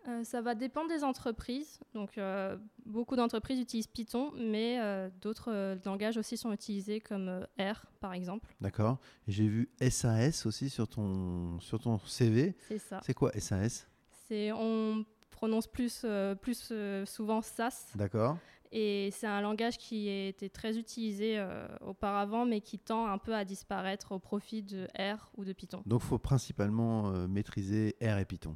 Euh, 0.08 0.24
ça 0.24 0.41
va 0.41 0.55
dépendre 0.55 0.89
des 0.89 1.03
entreprises. 1.03 1.79
Donc, 1.93 2.17
euh, 2.17 2.58
beaucoup 2.86 3.15
d'entreprises 3.15 3.60
utilisent 3.60 3.88
Python, 3.88 4.31
mais 4.36 4.79
euh, 4.79 5.10
d'autres 5.22 5.77
langages 5.86 6.17
aussi 6.17 6.38
sont 6.38 6.51
utilisés 6.51 7.00
comme 7.00 7.46
R, 7.60 7.86
par 8.00 8.13
exemple. 8.13 8.55
D'accord. 8.62 8.98
J'ai 9.27 9.48
vu 9.48 9.70
SAS 9.89 10.46
aussi 10.46 10.70
sur 10.70 10.88
ton, 10.88 11.60
sur 11.60 11.79
ton 11.79 12.00
CV. 12.00 12.55
C'est 12.67 12.79
ça. 12.79 13.00
C'est 13.03 13.13
quoi 13.13 13.31
SAS 13.39 13.88
C'est 14.27 14.51
On 14.51 15.05
prononce 15.29 15.67
plus, 15.67 16.05
plus 16.41 16.74
souvent 17.05 17.41
SAS. 17.41 17.88
D'accord. 17.96 18.38
Et 18.74 19.10
c'est 19.12 19.27
un 19.27 19.41
langage 19.41 19.77
qui 19.77 20.08
était 20.08 20.48
très 20.50 20.77
utilisé 20.77 21.46
auparavant, 21.81 22.46
mais 22.46 22.62
qui 22.62 22.79
tend 22.79 23.05
un 23.05 23.17
peu 23.17 23.36
à 23.36 23.43
disparaître 23.43 24.13
au 24.13 24.20
profit 24.20 24.63
de 24.63 24.88
R 24.98 25.29
ou 25.38 25.43
de 25.43 25.51
Python. 25.51 25.84
Donc, 25.86 26.01
il 26.03 26.08
faut 26.08 26.20
principalement 26.20 27.12
maîtriser 27.27 27.98
R 28.01 28.17
et 28.17 28.25
Python. 28.25 28.55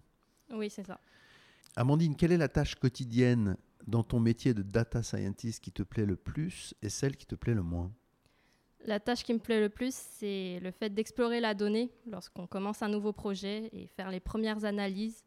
Oui, 0.52 0.70
c'est 0.70 0.86
ça. 0.86 1.00
Amandine, 1.78 2.16
quelle 2.16 2.32
est 2.32 2.38
la 2.38 2.48
tâche 2.48 2.76
quotidienne 2.76 3.58
dans 3.86 4.04
ton 4.04 4.22
métier 4.22 4.54
de 4.54 4.62
data 4.62 5.04
scientist 5.04 5.62
qui 5.62 5.74
te 5.74 5.84
plaît 5.84 6.06
le 6.06 6.16
plus 6.16 6.74
et 6.82 6.88
celle 6.88 7.18
qui 7.18 7.26
te 7.26 7.36
plaît 7.36 7.54
le 7.54 7.64
moins? 7.64 7.92
La 8.86 9.00
tâche 9.00 9.24
qui 9.24 9.34
me 9.34 9.40
plaît 9.40 9.60
le 9.60 9.68
plus, 9.68 9.94
c'est 9.94 10.60
le 10.62 10.72
fait 10.72 10.90
d'explorer 10.90 11.42
la 11.42 11.54
donnée 11.54 11.92
lorsqu'on 12.10 12.48
commence 12.48 12.82
un 12.82 12.88
nouveau 12.88 13.12
projet 13.12 13.70
et 13.74 13.88
faire 13.88 14.10
les 14.10 14.22
premières 14.22 14.64
analyses 14.64 15.24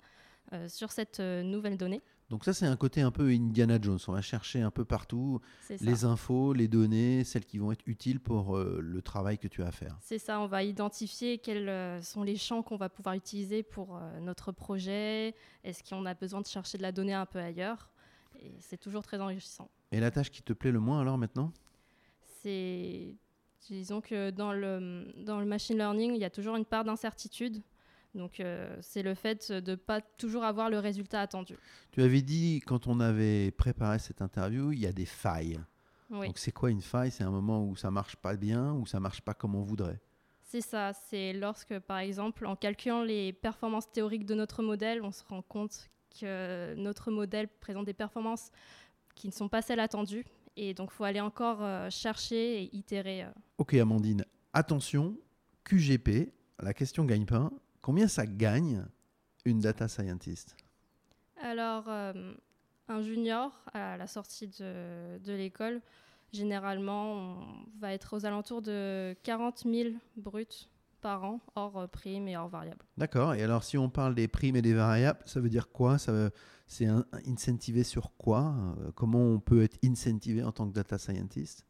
euh, 0.55 0.69
sur 0.69 0.91
cette 0.91 1.21
euh, 1.21 1.43
nouvelle 1.43 1.77
donnée. 1.77 2.01
Donc 2.31 2.45
ça, 2.45 2.53
c'est 2.53 2.67
un 2.67 2.77
côté 2.77 3.01
un 3.01 3.11
peu 3.11 3.29
Indiana 3.31 3.79
Jones. 3.81 3.99
On 4.07 4.13
va 4.13 4.21
chercher 4.21 4.61
un 4.61 4.71
peu 4.71 4.85
partout 4.85 5.41
les 5.81 6.05
infos, 6.05 6.53
les 6.53 6.69
données, 6.69 7.25
celles 7.25 7.47
qui 7.47 7.57
vont 7.57 7.73
être 7.73 7.83
utiles 7.87 8.21
pour 8.21 8.57
euh, 8.57 8.81
le 8.83 9.01
travail 9.01 9.39
que 9.39 9.49
tu 9.49 9.63
as 9.63 9.69
à 9.69 9.73
faire. 9.73 9.97
C'est 10.03 10.19
ça, 10.19 10.39
on 10.41 10.47
va 10.47 10.63
identifier 10.63 11.39
quels 11.39 11.69
euh, 11.71 12.03
sont 12.03 12.23
les 12.23 12.37
champs 12.37 12.63
qu'on 12.63 12.77
va 12.77 12.91
pouvoir 12.91 13.15
utiliser 13.15 13.63
pour 13.63 13.97
euh, 13.97 14.21
notre 14.21 14.53
projet. 14.53 15.35
Est-ce 15.65 15.83
qu'on 15.83 16.05
a 16.05 16.13
besoin 16.13 16.43
de 16.43 16.47
chercher 16.47 16.77
de 16.77 16.83
la 16.83 16.93
donnée 16.93 17.15
un 17.15 17.27
peu 17.27 17.39
ailleurs? 17.39 17.89
Et 18.41 18.53
c'est 18.61 18.79
toujours 18.79 19.03
très 19.03 19.21
enrichissant. 19.21 19.71
Et 19.91 19.99
la 19.99 20.11
tâche 20.11 20.31
qui 20.31 20.43
te 20.43 20.53
plaît 20.53 20.71
le 20.71 20.81
moins 20.81 21.01
alors 21.01 21.17
maintenant? 21.17 21.51
C'est, 22.43 23.17
disons 23.71 24.03
que 24.03 24.31
dans 24.31 24.53
le, 24.53 25.13
dans 25.25 25.41
le 25.41 25.47
machine 25.47 25.79
learning, 25.79 26.13
il 26.15 26.21
y 26.21 26.25
a 26.25 26.31
toujours 26.31 26.57
une 26.57 26.67
part 26.67 26.85
d'incertitude. 26.85 27.63
Donc 28.15 28.41
euh, 28.41 28.75
c'est 28.81 29.03
le 29.03 29.15
fait 29.15 29.53
de 29.53 29.73
ne 29.73 29.77
pas 29.77 30.01
toujours 30.01 30.45
avoir 30.45 30.71
le 30.71 30.79
résultat 30.79 31.21
attendu. 31.21 31.57
Tu 31.93 32.03
avais 32.03 32.23
dit, 32.23 32.61
quand 32.67 32.87
on 32.87 33.01
avait 33.01 33.51
préparé 33.51 33.99
cette 33.99 34.23
interview, 34.23 34.73
il 34.73 34.81
y 34.81 34.87
a 34.87 34.93
des 34.93 35.07
failles. 35.07 35.61
Oui. 36.11 36.27
Donc 36.27 36.39
c'est 36.39 36.53
quoi 36.53 36.71
une 36.71 36.81
faille? 36.81 37.11
C'est 37.11 37.25
un 37.25 37.31
moment 37.31 37.65
où 37.65 37.77
ça 37.77 37.91
marche 37.91 38.17
pas 38.17 38.35
bien, 38.37 38.73
ou 38.73 38.87
ça 38.87 38.99
marche 38.99 39.21
pas 39.21 39.35
comme 39.35 39.55
on 39.55 39.63
voudrait? 39.63 40.01
C'est 40.43 40.63
ça, 40.63 40.95
c'est 40.95 41.35
lorsque, 41.35 41.79
par 41.81 41.99
exemple, 41.99 42.47
en 42.47 42.57
calculant 42.57 43.03
les 43.03 43.35
performances 43.35 43.93
théoriques 43.93 44.25
de 44.25 44.35
notre 44.35 44.63
modèle, 44.63 45.03
on 45.03 45.13
se 45.13 45.23
rend 45.25 45.43
compte 45.43 45.91
que 46.19 46.75
notre 46.77 47.11
modèle 47.11 47.49
présente 47.61 47.85
des 47.85 47.93
performances 47.93 48.51
qui 49.15 49.27
ne 49.27 49.33
sont 49.33 49.51
pas 49.51 49.61
celles 49.61 49.81
attendues. 49.81 50.25
Et 50.57 50.73
donc, 50.73 50.89
il 50.91 50.95
faut 50.97 51.05
aller 51.05 51.21
encore 51.21 51.59
euh, 51.63 51.91
chercher 51.91 52.63
et 52.63 52.75
itérer. 52.75 53.25
euh. 53.25 53.31
Ok 53.59 53.75
Amandine, 53.75 54.25
attention, 54.55 55.19
QGP, 55.65 56.33
la 56.61 56.73
question 56.73 57.05
gagne-pain, 57.05 57.51
combien 57.81 58.09
ça 58.09 58.27
gagne 58.27 58.85
une 59.45 59.61
data 59.61 59.89
scientist? 59.89 60.57
Alors, 61.41 61.85
euh, 61.89 62.35
un 62.89 63.01
junior, 63.03 63.53
à 63.73 63.97
la 63.97 64.07
sortie 64.07 64.49
de, 64.49 65.19
de 65.19 65.33
l'école, 65.33 65.81
généralement, 66.33 67.13
on 67.15 67.39
va 67.81 67.93
être 67.93 68.17
aux 68.17 68.27
alentours 68.27 68.63
de 68.63 69.17
40 69.23 69.65
000 69.65 69.95
bruts 70.17 70.69
par 71.01 71.25
an, 71.25 71.41
hors 71.55 71.79
euh, 71.79 71.87
prime 71.87 72.27
et 72.29 72.37
hors 72.37 72.49
variable. 72.49 72.85
D'accord, 72.97 73.35
et 73.35 73.43
alors 73.43 73.63
si 73.63 73.79
on 73.79 73.89
parle 73.89 74.15
des 74.17 74.27
primes 74.27 74.57
et 74.57 74.63
des 74.63 74.75
variables, 74.75 75.21
ça 75.27 75.41
veut 75.41 75.49
dire 75.49 75.71
quoi? 75.71 75.99
Ça 75.99 76.13
veut- 76.13 76.33
C'est 76.67 76.87
un- 76.87 77.07
incentivé 77.27 77.85
sur 77.85 78.13
quoi? 78.17 78.55
Euh, 78.81 78.91
Comment 78.95 79.21
on 79.23 79.39
peut 79.41 79.63
être 79.63 79.79
incentivé 79.85 80.43
en 80.43 80.53
tant 80.53 80.69
que 80.69 80.75
data 80.75 80.99
scientist? 80.99 81.65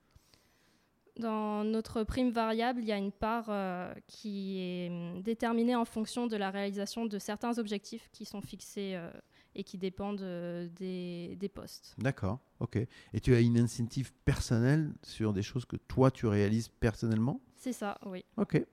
Dans 1.19 1.65
notre 1.65 2.05
prime 2.05 2.31
variable, 2.31 2.81
il 2.81 2.87
y 2.87 2.93
a 2.93 2.97
une 2.97 3.11
part 3.11 3.47
euh, 3.49 3.93
qui 4.07 4.61
est 4.61 4.89
hum, 4.89 5.21
déterminée 5.23 5.75
en 5.75 5.85
fonction 5.85 6.27
de 6.29 6.37
la 6.37 6.51
réalisation 6.51 7.07
de 7.07 7.19
certains 7.19 7.59
objectifs 7.59 8.09
qui 8.13 8.25
sont 8.25 8.41
fixés 8.41 8.95
euh, 8.95 9.11
et 9.57 9.65
qui 9.65 9.79
dépendent 9.79 10.23
euh, 10.23 10.69
des, 10.77 11.37
des 11.37 11.49
postes. 11.49 11.97
D'accord, 11.99 12.39
ok. 12.61 12.77
Et 13.13 13.21
tu 13.21 13.35
as 13.35 13.41
une 13.41 13.59
incentive 13.59 14.13
personnelle 14.25 14.93
sur 15.03 15.33
des 15.33 15.43
choses 15.43 15.65
que 15.65 15.77
toi 15.77 16.11
tu 16.13 16.27
réalises 16.27 16.69
personnellement? 16.69 17.41
C'est 17.57 17.73
ça, 17.73 17.99
oui. 18.07 18.25
Ok. 18.37 18.65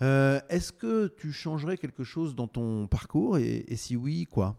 Est-ce 0.00 0.70
que 0.70 1.08
tu 1.08 1.32
changerais 1.32 1.76
quelque 1.76 2.04
chose 2.04 2.36
dans 2.36 2.46
ton 2.46 2.86
parcours? 2.86 3.38
Et, 3.38 3.64
et 3.66 3.74
si 3.74 3.96
oui, 3.96 4.26
quoi? 4.26 4.56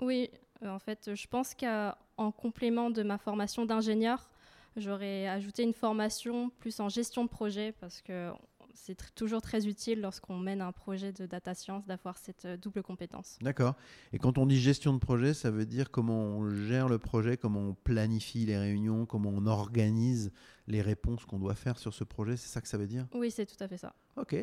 Oui, 0.00 0.28
en 0.64 0.80
fait, 0.80 1.14
je 1.14 1.26
pense 1.28 1.54
qu'en 1.54 2.32
complément 2.32 2.90
de 2.90 3.04
ma 3.04 3.16
formation 3.16 3.66
d'ingénieur, 3.66 4.28
j'aurais 4.76 5.26
ajouté 5.28 5.62
une 5.62 5.72
formation 5.74 6.50
plus 6.58 6.80
en 6.80 6.88
gestion 6.88 7.24
de 7.24 7.28
projet 7.28 7.72
parce 7.80 8.00
que 8.02 8.30
c'est 8.76 9.00
tr- 9.00 9.12
toujours 9.14 9.40
très 9.40 9.68
utile 9.68 10.00
lorsqu'on 10.00 10.36
mène 10.38 10.60
un 10.60 10.72
projet 10.72 11.12
de 11.12 11.26
data 11.26 11.54
science 11.54 11.86
d'avoir 11.86 12.18
cette 12.18 12.44
euh, 12.44 12.56
double 12.56 12.82
compétence. 12.82 13.38
D'accord. 13.40 13.76
Et 14.12 14.18
quand 14.18 14.36
on 14.36 14.46
dit 14.46 14.58
gestion 14.58 14.92
de 14.92 14.98
projet, 14.98 15.32
ça 15.32 15.52
veut 15.52 15.64
dire 15.64 15.92
comment 15.92 16.24
on 16.24 16.50
gère 16.50 16.88
le 16.88 16.98
projet, 16.98 17.36
comment 17.36 17.60
on 17.60 17.74
planifie 17.74 18.44
les 18.46 18.58
réunions, 18.58 19.06
comment 19.06 19.30
on 19.30 19.46
organise 19.46 20.32
les 20.66 20.82
réponses 20.82 21.24
qu'on 21.24 21.38
doit 21.38 21.54
faire 21.54 21.78
sur 21.78 21.94
ce 21.94 22.02
projet. 22.02 22.36
C'est 22.36 22.48
ça 22.48 22.60
que 22.60 22.66
ça 22.66 22.76
veut 22.76 22.88
dire? 22.88 23.06
Oui, 23.14 23.30
c'est 23.30 23.46
tout 23.46 23.62
à 23.62 23.68
fait 23.68 23.78
ça. 23.78 23.94
Ok. 24.16 24.36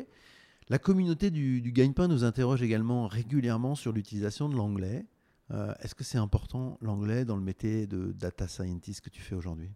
La 0.68 0.78
communauté 0.78 1.30
du, 1.30 1.60
du 1.60 1.70
gagne-pain 1.72 2.08
nous 2.08 2.24
interroge 2.24 2.62
également 2.62 3.08
régulièrement 3.08 3.74
sur 3.74 3.92
l'utilisation 3.92 4.48
de 4.48 4.56
l'anglais. 4.56 5.04
Euh, 5.50 5.74
Est-ce 5.80 5.94
que 5.94 6.04
c'est 6.04 6.18
important 6.18 6.78
l'anglais 6.80 7.26
dans 7.26 7.36
le 7.36 7.42
métier 7.42 7.86
de 7.86 8.12
data 8.12 8.48
scientist 8.48 9.02
que 9.02 9.10
tu 9.10 9.20
fais 9.20 9.34
aujourd'hui? 9.34 9.70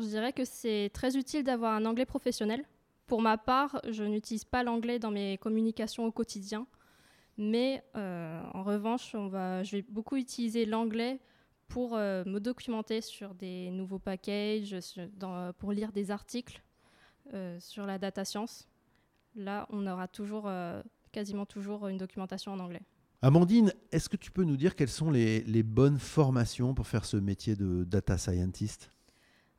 Je 0.00 0.06
dirais 0.06 0.32
que 0.32 0.44
c'est 0.44 0.90
très 0.92 1.16
utile 1.16 1.44
d'avoir 1.44 1.74
un 1.74 1.84
anglais 1.84 2.06
professionnel. 2.06 2.64
Pour 3.06 3.22
ma 3.22 3.38
part, 3.38 3.80
je 3.88 4.02
n'utilise 4.02 4.44
pas 4.44 4.64
l'anglais 4.64 4.98
dans 4.98 5.10
mes 5.10 5.38
communications 5.38 6.04
au 6.04 6.10
quotidien, 6.10 6.66
mais 7.38 7.84
euh, 7.96 8.42
en 8.52 8.62
revanche, 8.64 9.12
je 9.12 9.70
vais 9.70 9.82
beaucoup 9.82 10.16
utiliser 10.16 10.64
l'anglais 10.64 11.20
pour 11.68 11.94
euh, 11.94 12.24
me 12.24 12.40
documenter 12.40 13.00
sur 13.00 13.34
des 13.34 13.70
nouveaux 13.70 13.98
packages, 13.98 14.76
pour 15.58 15.72
lire 15.72 15.92
des 15.92 16.10
articles 16.10 16.62
euh, 17.32 17.58
sur 17.60 17.86
la 17.86 17.98
data 17.98 18.24
science. 18.24 18.68
Là, 19.36 19.66
on 19.70 19.86
aura 19.86 20.08
toujours, 20.08 20.50
quasiment 21.12 21.44
toujours, 21.44 21.88
une 21.88 21.98
documentation 21.98 22.52
en 22.52 22.58
anglais. 22.58 22.82
Amandine, 23.22 23.72
est-ce 23.92 24.08
que 24.08 24.16
tu 24.16 24.30
peux 24.30 24.44
nous 24.44 24.56
dire 24.56 24.74
quelles 24.74 24.88
sont 24.88 25.10
les 25.10 25.62
bonnes 25.62 25.98
formations 25.98 26.74
pour 26.74 26.86
faire 26.86 27.04
ce 27.04 27.18
métier 27.18 27.54
de 27.54 27.84
data 27.84 28.16
scientist? 28.16 28.90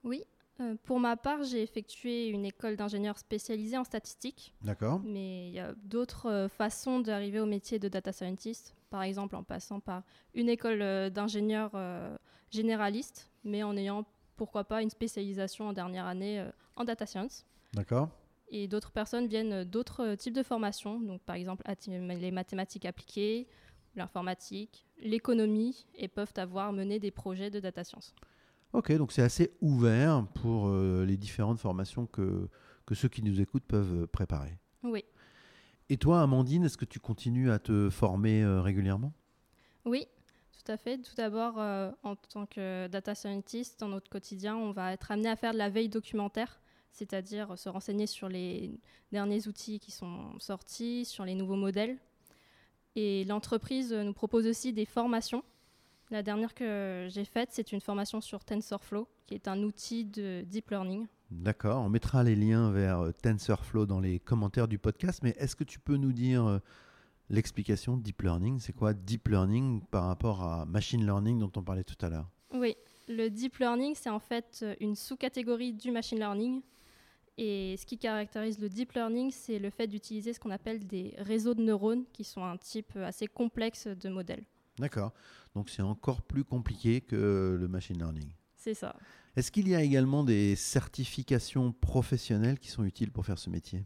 Oui. 0.07 0.23
euh, 0.59 0.75
pour 0.83 0.99
ma 0.99 1.17
part, 1.17 1.43
j'ai 1.43 1.61
effectué 1.61 2.27
une 2.29 2.45
école 2.45 2.75
d'ingénieur 2.75 3.17
spécialisée 3.17 3.77
en 3.77 3.83
statistique. 3.83 4.53
D'accord. 4.61 5.01
Mais 5.03 5.49
il 5.49 5.53
y 5.53 5.59
a 5.59 5.73
d'autres 5.83 6.27
euh, 6.27 6.47
façons 6.47 6.99
d'arriver 6.99 7.39
au 7.39 7.45
métier 7.45 7.77
de 7.77 7.87
data 7.87 8.11
scientist, 8.11 8.75
par 8.89 9.03
exemple 9.03 9.35
en 9.35 9.43
passant 9.43 9.79
par 9.79 10.03
une 10.33 10.49
école 10.49 10.81
euh, 10.81 11.09
d'ingénieur 11.09 11.71
euh, 11.75 12.17
généraliste, 12.49 13.29
mais 13.43 13.63
en 13.63 13.77
ayant 13.77 14.05
pourquoi 14.35 14.63
pas 14.63 14.81
une 14.81 14.89
spécialisation 14.89 15.67
en 15.67 15.73
dernière 15.73 16.05
année 16.05 16.45
en 16.75 16.83
data 16.83 17.05
science. 17.05 17.45
D'accord. 17.73 18.09
Et 18.49 18.67
d'autres 18.67 18.91
personnes 18.91 19.27
viennent 19.27 19.63
d'autres 19.63 20.13
types 20.13 20.35
de 20.35 20.43
formations, 20.43 20.99
donc 20.99 21.21
par 21.21 21.35
exemple 21.35 21.63
les 21.87 22.31
mathématiques 22.31 22.85
appliquées, 22.85 23.47
l'informatique, 23.95 24.85
l'économie, 24.99 25.87
et 25.95 26.07
peuvent 26.07 26.33
avoir 26.35 26.71
mené 26.71 26.99
des 26.99 27.09
projets 27.11 27.49
de 27.49 27.59
data 27.59 27.83
science. 27.83 28.13
Ok, 28.73 28.91
donc 28.93 29.11
c'est 29.11 29.21
assez 29.21 29.51
ouvert 29.61 30.25
pour 30.35 30.67
euh, 30.67 31.05
les 31.05 31.17
différentes 31.17 31.59
formations 31.59 32.05
que, 32.05 32.49
que 32.85 32.95
ceux 32.95 33.09
qui 33.09 33.21
nous 33.23 33.41
écoutent 33.41 33.65
peuvent 33.65 34.03
euh, 34.03 34.07
préparer. 34.07 34.57
Oui, 34.83 35.03
Et 35.89 35.97
toi, 35.97 36.21
Amandine, 36.21 36.63
est-ce 36.65 36.77
que 36.77 36.85
tu 36.85 36.99
continues 36.99 37.51
à 37.51 37.59
te 37.59 37.89
former 37.89 38.43
euh, 38.43 38.61
régulièrement? 38.61 39.13
Oui, 39.85 40.05
tout 40.51 40.71
à 40.71 40.77
fait. 40.77 40.97
Tout 40.97 41.15
d'abord, 41.15 41.59
euh, 41.59 41.91
en 42.03 42.15
tant 42.15 42.45
que 42.45 42.87
data 42.87 43.15
scientist, 43.15 43.79
dans 43.79 43.87
notre 43.87 44.09
quotidien, 44.09 44.55
on 44.55 44.71
va 44.71 44.93
être 44.93 45.11
amené 45.11 45.29
à 45.29 45.35
faire 45.35 45.53
de 45.53 45.57
la 45.57 45.69
veille 45.69 45.89
documentaire, 45.89 46.59
c'est-à-dire 46.91 47.57
se 47.57 47.69
renseigner 47.69 48.07
sur 48.07 48.29
les 48.29 48.79
derniers 49.11 49.47
outils 49.47 49.79
qui 49.79 49.91
sont 49.91 50.37
sortis, 50.39 51.05
sur 51.05 51.25
les 51.25 51.35
nouveaux 51.35 51.55
modèles. 51.55 51.97
Et 52.95 53.25
l'entreprise 53.25 53.93
nous 53.93 54.13
propose 54.13 54.47
aussi 54.47 54.73
des 54.73 54.85
formations. 54.85 55.43
La 56.09 56.23
dernière 56.23 56.53
que 56.53 57.07
j'ai 57.09 57.25
faite, 57.25 57.49
c'est 57.51 57.73
une 57.73 57.81
formation 57.81 58.21
sur 58.21 58.45
TensorFlow, 58.45 59.09
qui 59.25 59.33
est 59.33 59.49
un 59.49 59.61
outil 59.63 60.05
de 60.05 60.41
deep 60.47 60.69
learning. 60.71 61.05
D'accord, 61.31 61.83
on 61.83 61.89
mettra 61.89 62.23
les 62.23 62.37
liens 62.37 62.71
vers 62.71 62.99
euh, 62.99 63.11
TensorFlow 63.11 63.85
dans 63.85 63.99
les 63.99 64.19
commentaires 64.19 64.69
du 64.69 64.79
podcast, 64.79 65.19
mais 65.21 65.35
est-ce 65.37 65.57
que 65.57 65.65
tu 65.65 65.81
peux 65.81 65.97
nous 65.97 66.13
dire 66.13 66.45
euh, 66.45 66.59
l'explication 67.29 67.97
de 67.97 68.03
deep 68.03 68.21
learning? 68.21 68.59
C'est 68.59 68.71
quoi 68.71 68.93
deep 68.93 69.27
learning 69.27 69.81
par 69.91 70.05
rapport 70.05 70.41
à 70.43 70.65
machine 70.65 71.03
learning 71.05 71.39
dont 71.39 71.51
on 71.57 71.61
parlait 71.61 71.83
tout 71.83 71.97
à 72.05 72.07
l'heure? 72.07 72.29
Oui, 72.53 72.77
le 73.09 73.27
deep 73.27 73.57
learning, 73.57 73.93
c'est 73.93 74.09
en 74.09 74.19
fait 74.19 74.61
euh, 74.63 74.75
une 74.79 74.95
sous-catégorie 74.95 75.73
du 75.73 75.91
machine 75.91 76.19
learning. 76.19 76.61
Et 77.37 77.75
ce 77.77 77.85
qui 77.85 77.97
caractérise 77.97 78.59
le 78.59 78.69
deep 78.69 78.93
learning, 78.93 79.29
c'est 79.31 79.59
le 79.59 79.69
fait 79.69 79.87
d'utiliser 79.87 80.31
ce 80.31 80.39
qu'on 80.39 80.51
appelle 80.51 80.87
des 80.87 81.15
réseaux 81.17 81.53
de 81.53 81.61
neurones, 81.61 82.05
qui 82.13 82.23
sont 82.23 82.45
un 82.45 82.55
type 82.55 82.95
assez 82.95 83.27
complexe 83.27 83.87
de 83.87 84.07
modèle. 84.07 84.45
D'accord, 84.79 85.13
donc 85.55 85.69
c'est 85.69 85.81
encore 85.81 86.21
plus 86.21 86.43
compliqué 86.43 87.01
que 87.01 87.57
le 87.59 87.67
machine 87.67 87.97
learning. 87.97 88.29
C'est 88.55 88.73
ça. 88.73 88.95
Est-ce 89.35 89.51
qu'il 89.51 89.67
y 89.67 89.75
a 89.75 89.81
également 89.81 90.23
des 90.23 90.55
certifications 90.55 91.71
professionnelles 91.71 92.59
qui 92.59 92.69
sont 92.69 92.83
utiles 92.83 93.11
pour 93.11 93.25
faire 93.25 93.39
ce 93.39 93.49
métier? 93.49 93.85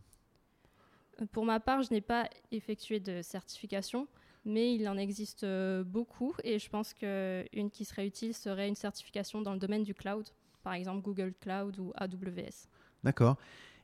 Euh, 1.21 1.25
Pour 1.31 1.45
ma 1.45 1.59
part, 1.59 1.83
je 1.83 1.91
n'ai 1.91 2.01
pas 2.01 2.29
effectué 2.51 2.99
de 2.99 3.21
certification, 3.21 4.07
mais 4.45 4.73
il 4.75 4.87
en 4.87 4.97
existe 4.97 5.43
euh, 5.43 5.83
beaucoup. 5.83 6.33
Et 6.43 6.57
je 6.59 6.69
pense 6.69 6.93
qu'une 6.93 7.69
qui 7.71 7.85
serait 7.85 8.07
utile 8.07 8.33
serait 8.33 8.67
une 8.67 8.75
certification 8.75 9.41
dans 9.41 9.53
le 9.53 9.59
domaine 9.59 9.83
du 9.83 9.93
cloud, 9.93 10.27
par 10.63 10.73
exemple 10.73 11.01
Google 11.01 11.33
Cloud 11.39 11.79
ou 11.79 11.91
AWS. 11.95 12.67
D'accord. 13.03 13.37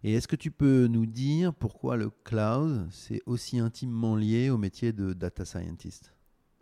Et 0.03 0.13
est-ce 0.13 0.27
que 0.27 0.35
tu 0.35 0.51
peux 0.51 0.87
nous 0.87 1.05
dire 1.05 1.53
pourquoi 1.53 1.97
le 1.97 2.11
cloud, 2.23 2.87
c'est 2.91 3.21
aussi 3.25 3.59
intimement 3.59 4.15
lié 4.15 4.49
au 4.49 4.57
métier 4.57 4.93
de 4.93 5.13
data 5.13 5.43
scientist? 5.43 6.13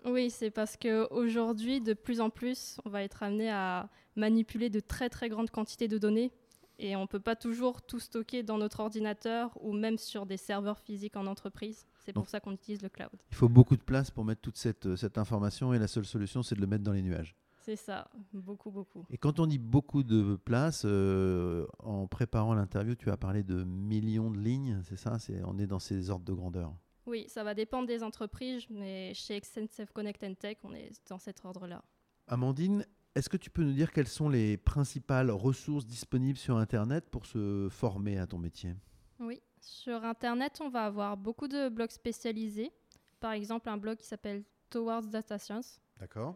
Oui, 0.05 0.29
c'est 0.29 0.51
parce 0.51 0.77
qu'aujourd'hui, 0.77 1.81
de 1.81 1.93
plus 1.93 2.21
en 2.21 2.29
plus, 2.29 2.77
on 2.85 2.89
va 2.89 3.01
être 3.03 3.24
amené 3.24 3.50
à 3.50 3.89
manipuler 4.15 4.69
de 4.69 4.79
très 4.79 5.09
très 5.09 5.29
grandes 5.29 5.50
quantités 5.50 5.88
de 5.88 5.97
données 5.97 6.31
et 6.77 6.95
on 6.95 7.01
ne 7.01 7.07
peut 7.07 7.19
pas 7.19 7.35
toujours 7.35 7.81
tout 7.81 8.00
stocker 8.00 8.43
dans 8.43 8.57
notre 8.57 8.81
ordinateur 8.81 9.51
ou 9.62 9.74
même 9.74 9.97
sur 9.97 10.25
des 10.25 10.38
serveurs 10.38 10.79
physiques 10.79 11.15
en 11.15 11.25
entreprise. 11.25 11.85
C'est 12.00 12.13
pour 12.13 12.27
ça 12.27 12.39
qu'on 12.39 12.51
utilise 12.51 12.81
le 12.81 12.89
cloud. 12.89 13.09
Il 13.31 13.35
faut 13.35 13.50
beaucoup 13.50 13.75
de 13.75 13.81
place 13.81 14.12
pour 14.12 14.25
mettre 14.25 14.41
toute 14.41 14.57
cette, 14.57 14.95
cette 14.95 15.17
information 15.17 15.74
et 15.74 15.79
la 15.79 15.88
seule 15.88 16.05
solution, 16.05 16.43
c'est 16.43 16.55
de 16.55 16.62
le 16.62 16.67
mettre 16.67 16.83
dans 16.83 16.91
les 16.91 17.01
nuages. 17.01 17.35
C'est 17.65 17.75
ça, 17.75 18.07
beaucoup, 18.31 18.69
beaucoup. 18.69 19.07
Et 19.09 19.17
quand 19.17 19.39
on 19.39 19.47
dit 19.47 19.57
beaucoup 19.57 20.03
de 20.03 20.35
place, 20.35 20.83
euh, 20.85 21.65
en 21.79 22.05
préparant 22.05 22.53
l'interview, 22.53 22.93
tu 22.93 23.09
as 23.09 23.17
parlé 23.17 23.41
de 23.41 23.63
millions 23.63 24.29
de 24.29 24.38
lignes, 24.38 24.81
c'est 24.83 24.97
ça? 24.97 25.17
C'est, 25.17 25.41
On 25.45 25.57
est 25.57 25.65
dans 25.65 25.79
ces 25.79 26.12
ordres 26.12 26.25
de 26.25 26.33
grandeur. 26.33 26.75
Oui, 27.07 27.25
ça 27.27 27.43
va 27.43 27.53
dépendre 27.53 27.88
des 27.88 28.01
entreprises, 28.03 28.65
mais 28.69 29.13
chez 29.13 29.35
Extensive 29.35 29.91
Connect 29.93 30.24
and 30.24 30.33
Tech, 30.35 30.57
on 30.63 30.74
est 30.74 30.89
dans 31.07 31.19
cet 31.19 31.43
ordre-là. 31.45 31.83
Amandine, 32.27 32.85
est-ce 33.13 33.29
que 33.29 33.38
tu 33.38 33.50
peux 33.50 33.63
nous 33.63 33.74
dire 33.74 33.91
quelles 33.91 34.07
sont 34.07 34.27
les 34.27 34.57
principales 34.57 35.29
ressources 35.29 35.85
disponibles 35.85 36.38
sur 36.39 36.57
Internet 36.57 37.09
pour 37.09 37.25
se 37.25 37.67
former 37.69 38.17
à 38.17 38.25
ton 38.25 38.39
métier? 38.39 38.74
Oui, 39.19 39.41
sur 39.62 40.03
Internet, 40.03 40.59
on 40.62 40.69
va 40.69 40.85
avoir 40.85 41.15
beaucoup 41.15 41.47
de 41.47 41.69
blogs 41.69 41.91
spécialisés. 41.91 42.71
par 43.19 43.31
exemple 43.31 43.69
un 43.69 43.77
blog 43.77 43.97
qui 43.97 44.05
s'appelle 44.05 44.43
Towards 44.69 45.07
Data 45.07 45.38
Science. 45.38 45.79
D'accord. 46.00 46.35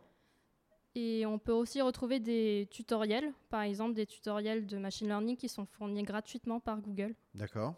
Et 0.96 1.26
on 1.26 1.38
peut 1.38 1.52
aussi 1.52 1.82
retrouver 1.82 2.20
des 2.20 2.68
tutoriels, 2.72 3.34
par 3.50 3.62
exemple 3.62 3.94
des 3.94 4.06
tutoriels 4.06 4.66
de 4.66 4.78
machine 4.78 5.08
learning 5.08 5.36
qui 5.36 5.48
sont 5.50 5.66
fournis 5.66 6.04
gratuitement 6.04 6.60
par 6.60 6.80
Google. 6.82 7.16
D'accord. 7.36 7.76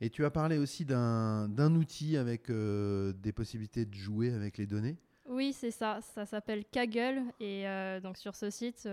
Et 0.00 0.10
tu 0.10 0.24
as 0.24 0.30
parlé 0.30 0.58
aussi 0.58 0.84
d'un 0.84 1.74
outil 1.74 2.16
avec 2.16 2.50
euh, 2.50 3.12
des 3.14 3.32
possibilités 3.32 3.86
de 3.86 3.94
jouer 3.94 4.32
avec 4.32 4.58
les 4.58 4.66
données 4.66 4.98
Oui, 5.26 5.54
c'est 5.54 5.70
ça. 5.70 6.00
Ça 6.14 6.26
s'appelle 6.26 6.64
Kaggle. 6.66 7.22
Et 7.40 7.66
euh, 7.66 8.00
donc 8.00 8.18
sur 8.18 8.34
ce 8.36 8.50
site, 8.50 8.88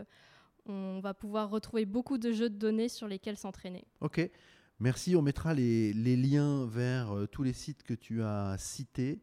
on 0.66 1.02
va 1.02 1.14
pouvoir 1.14 1.50
retrouver 1.50 1.86
beaucoup 1.86 2.18
de 2.18 2.32
jeux 2.32 2.50
de 2.50 2.58
données 2.58 2.88
sur 2.88 3.08
lesquels 3.08 3.38
s'entraîner. 3.38 3.84
Ok. 4.00 4.30
Merci. 4.80 5.16
On 5.16 5.22
mettra 5.22 5.54
les, 5.54 5.94
liens 5.94 6.66
vers 6.68 7.12
euh, 7.12 7.28
tous 7.28 7.44
les 7.44 7.54
sites 7.54 7.84
que 7.84 7.94
tu 7.94 8.24
as 8.24 8.56
cités 8.58 9.22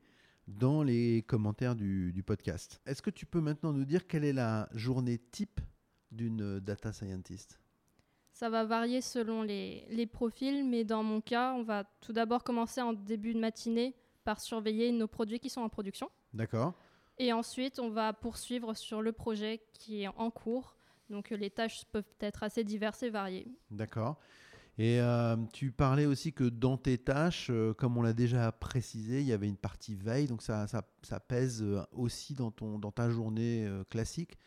dans 0.48 0.82
les 0.82 1.22
commentaires 1.22 1.76
du, 1.76 2.12
du 2.12 2.22
podcast. 2.22 2.80
Est-ce 2.84 3.00
que 3.00 3.10
tu 3.10 3.24
peux 3.24 3.40
maintenant 3.40 3.72
nous 3.72 3.84
dire 3.86 4.06
quelle 4.06 4.24
est 4.24 4.32
la 4.34 4.68
journée 4.74 5.18
type 5.18 5.60
d'une 6.10 6.60
data 6.60 6.92
scientist? 6.92 7.58
Ça 8.40 8.48
va 8.48 8.64
varier 8.64 9.02
selon 9.02 9.42
les, 9.42 9.84
les, 9.90 10.06
profils, 10.06 10.64
mais 10.64 10.82
dans 10.82 11.02
mon 11.02 11.20
cas, 11.20 11.52
on 11.52 11.62
va 11.62 11.84
tout 12.00 12.14
d'abord 12.14 12.42
commencer 12.42 12.80
en 12.80 12.94
début 12.94 13.34
de 13.34 13.38
matinée 13.38 13.94
par 14.24 14.40
surveiller 14.40 14.92
nos 14.92 15.06
produits 15.06 15.38
qui 15.38 15.50
sont 15.50 15.60
en 15.60 15.68
production. 15.68 16.08
D'accord. 16.32 16.72
Et 17.18 17.34
ensuite, 17.34 17.78
on 17.78 17.90
va 17.90 18.14
poursuivre 18.14 18.72
sur 18.72 19.02
le 19.02 19.12
projet 19.12 19.60
qui 19.74 20.04
est 20.04 20.08
en 20.08 20.30
cours. 20.30 20.74
Donc 21.10 21.28
les 21.28 21.50
tâches 21.50 21.84
peuvent 21.92 22.14
être 22.18 22.42
assez 22.42 22.64
diverses 22.64 23.02
et 23.02 23.10
variées. 23.10 23.46
D'accord. 23.70 24.18
Et 24.78 25.02
euh, 25.02 25.36
tu 25.52 25.70
parlais 25.70 26.06
aussi 26.06 26.32
que 26.32 26.44
dans 26.44 26.78
tes 26.78 26.96
tâches, 26.96 27.48
euh, 27.50 27.74
comme 27.74 27.98
on 27.98 28.02
l'a 28.02 28.14
déjà 28.14 28.50
précisé, 28.52 29.20
il 29.20 29.26
y 29.26 29.34
avait 29.34 29.48
une 29.48 29.58
partie 29.58 29.94
veille, 29.94 30.28
donc 30.28 30.40
ça, 30.40 30.66
ça, 30.66 30.88
ça 31.02 31.20
pèse 31.20 31.62
euh, 31.62 31.82
aussi 31.92 32.32
dans, 32.32 32.50
ton, 32.50 32.78
dans 32.78 32.90
ta 32.90 33.10
journée 33.10 33.68
classique 33.90 34.38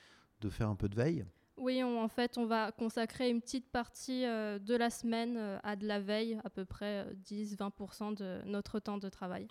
de 0.41 0.49
faire 0.49 0.69
un 0.69 0.75
peu 0.75 0.89
de 0.89 0.95
veille? 0.95 1.25
Oui, 1.57 1.83
en 1.83 2.07
fait, 2.07 2.37
on 2.37 2.45
va 2.45 2.71
consacrer 2.71 3.29
une 3.29 3.39
petite 3.39 3.69
partie 3.69 4.25
euh, 4.25 4.57
de 4.57 4.75
la 4.75 4.89
semaine 4.89 5.37
euh, 5.37 5.59
à 5.63 5.75
de 5.75 5.85
la 5.85 5.99
veille, 5.99 6.39
à 6.43 6.49
peu 6.49 6.65
près 6.65 7.05
10-20% 7.29 8.21
euh, 8.21 8.41
de 8.43 8.49
notre 8.49 8.79
temps 8.79 8.97
de 8.97 9.09
travail. 9.09 9.47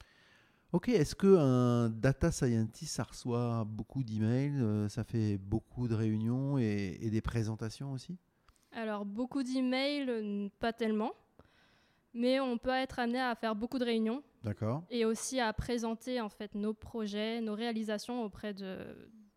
Ok, 0.72 0.88
est-ce 0.88 1.14
qu'un 1.14 1.90
data 1.90 2.32
scientist, 2.32 2.94
ça 2.94 3.04
reçoit 3.04 3.64
beaucoup 3.64 4.02
d'emails, 4.02 4.88
ça 4.88 5.04
fait 5.04 5.36
beaucoup 5.36 5.86
de 5.86 5.94
réunions 5.94 6.56
et, 6.58 6.98
et 7.00 7.10
des 7.10 7.20
présentations 7.20 7.92
aussi? 7.92 8.16
Alors, 8.72 9.04
beaucoup 9.04 9.42
d'emails, 9.42 10.50
pas 10.60 10.72
tellement, 10.72 11.12
mais 12.14 12.40
on 12.40 12.56
peut 12.56 12.70
être 12.70 12.98
amené 12.98 13.20
à 13.20 13.34
faire 13.34 13.54
beaucoup 13.54 13.78
de 13.78 13.84
réunions. 13.84 14.22
D'accord. 14.42 14.82
Et 14.88 15.04
aussi 15.04 15.40
à 15.40 15.52
présenter 15.52 16.22
en 16.22 16.30
fait 16.30 16.54
nos 16.54 16.72
projets, 16.72 17.42
nos 17.42 17.54
réalisations 17.54 18.24
auprès 18.24 18.54
de 18.54 18.78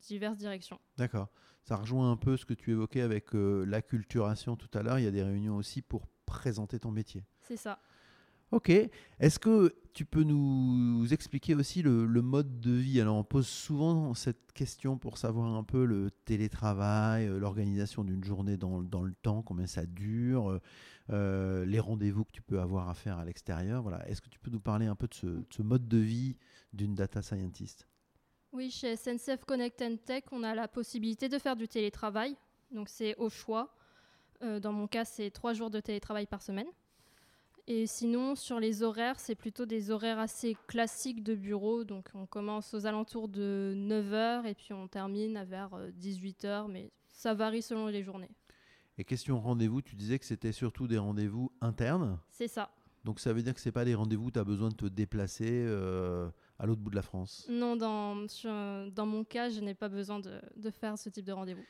diverses 0.08 0.38
directions. 0.38 0.80
D'accord. 0.98 1.30
Ça 1.64 1.78
rejoint 1.78 2.12
un 2.12 2.18
peu 2.18 2.38
ce 2.38 2.46
que 2.46 2.54
tu 2.54 2.72
évoquais 2.72 3.02
avec 3.02 3.34
euh, 3.34 3.66
l'acculturation 3.66 4.56
tout 4.56 4.70
à 4.78 4.84
l'heure. 4.84 5.00
Il 5.00 5.06
y 5.06 5.08
a 5.08 5.12
des 5.12 5.24
réunions 5.24 5.56
aussi 5.56 5.82
pour 5.82 6.08
présenter 6.26 6.80
ton 6.80 6.92
métier. 6.92 7.24
C'est 7.42 7.58
ça. 7.58 7.80
Ok. 8.52 8.70
Est-ce 8.70 9.40
que 9.40 9.74
tu 9.94 10.06
peux 10.06 10.24
nous 10.24 11.12
expliquer 11.12 11.56
aussi 11.56 11.82
le, 11.82 12.06
mode 12.22 12.60
de 12.60 12.72
vie? 12.72 13.02
Alors, 13.02 13.16
on 13.18 13.24
pose 13.24 13.48
souvent 13.48 14.14
cette 14.14 14.52
question 14.54 15.00
pour 15.00 15.18
savoir 15.18 15.56
un 15.56 15.64
peu 15.64 15.86
le 15.86 16.12
télétravail, 16.12 17.26
euh, 17.26 17.40
l'organisation 17.40 18.04
d'une 18.04 18.24
journée 18.24 18.58
dans, 18.58 18.80
le 18.80 19.14
temps, 19.14 19.42
combien 19.42 19.66
ça 19.66 19.88
dure, 19.88 20.60
euh, 21.10 21.66
les 21.66 21.80
rendez-vous 21.80 22.26
que 22.26 22.32
tu 22.32 22.44
peux 22.44 22.60
avoir 22.60 22.90
à 22.90 22.94
faire 22.94 23.18
à 23.18 23.26
l'extérieur. 23.26 23.82
Voilà. 23.82 24.08
Est-ce 24.08 24.22
que 24.22 24.30
tu 24.30 24.40
peux 24.40 24.52
nous 24.52 24.60
parler 24.60 24.86
un 24.86 24.96
peu 24.96 25.08
de 25.08 25.46
ce 25.50 25.62
mode 25.64 25.88
de 25.88 25.98
vie 25.98 26.38
d'une 26.74 26.94
data 26.94 27.24
scientist? 27.24 27.88
Oui, 28.56 28.72
chez 28.72 28.96
SNCF 28.96 29.44
Connect 29.46 29.84
Tech, 30.06 30.24
on 30.32 30.42
a 30.42 30.56
la 30.56 30.70
possibilité 30.70 31.28
de 31.28 31.38
faire 31.38 31.58
du 31.58 31.68
télétravail. 31.68 32.38
Donc 32.72 32.88
c'est 32.88 33.16
au 33.18 33.30
choix. 33.30 33.76
Euh, 34.44 34.62
dans 34.62 34.72
mon 34.72 34.88
cas, 34.88 35.04
c'est 35.04 35.30
trois 35.30 35.54
jours 35.54 35.70
de 35.70 35.82
télétravail 35.82 36.26
par 36.26 36.42
semaine. 36.42 36.68
Et 37.68 37.86
sinon, 37.86 38.36
sur 38.36 38.60
les 38.60 38.82
horaires, 38.82 39.20
c'est 39.20 39.36
plutôt 39.36 39.66
des 39.66 39.92
horaires 39.92 40.20
assez 40.20 40.56
classiques 40.68 41.22
de 41.22 41.36
bureau. 41.36 41.84
Donc 41.84 42.10
on 42.14 42.26
commence 42.26 42.74
aux 42.74 42.86
alentours 42.86 43.28
de 43.28 43.74
9h 43.76 44.46
et 44.46 44.54
puis 44.54 44.72
on 44.72 44.88
termine 44.88 45.44
vers 45.44 45.72
18h, 46.00 46.46
euh, 46.46 46.68
mais 46.70 46.92
ça 47.12 47.34
varie 47.34 47.62
selon 47.62 47.88
les 47.88 48.04
journées. 48.04 48.32
Et 48.98 49.04
question 49.04 49.42
rendez-vous, 49.42 49.82
tu 49.82 49.96
disais 49.96 50.18
que 50.18 50.26
c'était 50.26 50.54
surtout 50.54 50.88
des 50.88 50.98
rendez-vous 50.98 51.52
internes 51.60 52.20
C'est 52.30 52.48
ça. 52.48 52.72
Donc 53.04 53.20
ça 53.20 53.34
veut 53.34 53.44
dire 53.44 53.54
que 53.54 53.60
ce 53.60 53.68
n'est 53.68 53.74
pas 53.74 53.84
des 53.84 53.96
rendez-vous 53.96 54.28
où 54.28 54.32
tu 54.32 54.40
as 54.40 54.46
besoin 54.46 54.70
de 54.70 54.76
te 54.76 54.86
déplacer 54.86 55.50
euh, 55.50 56.30
à 56.60 56.66
l'autre 56.66 56.82
bout 56.82 56.90
de 56.90 56.96
la 56.96 57.02
France 57.02 57.46
Non, 57.50 57.76
dans, 57.76 58.16
dans 58.92 59.06
mon 59.06 59.24
cas, 59.24 59.50
je 59.50 59.60
n'ai 59.60 59.74
pas 59.74 59.90
besoin 59.90 60.20
de, 60.20 60.42
de, 60.56 60.70
faire 60.70 60.98
ce 60.98 61.10
type 61.10 61.26
de 61.26 61.34
rendez-vous. 61.34 61.66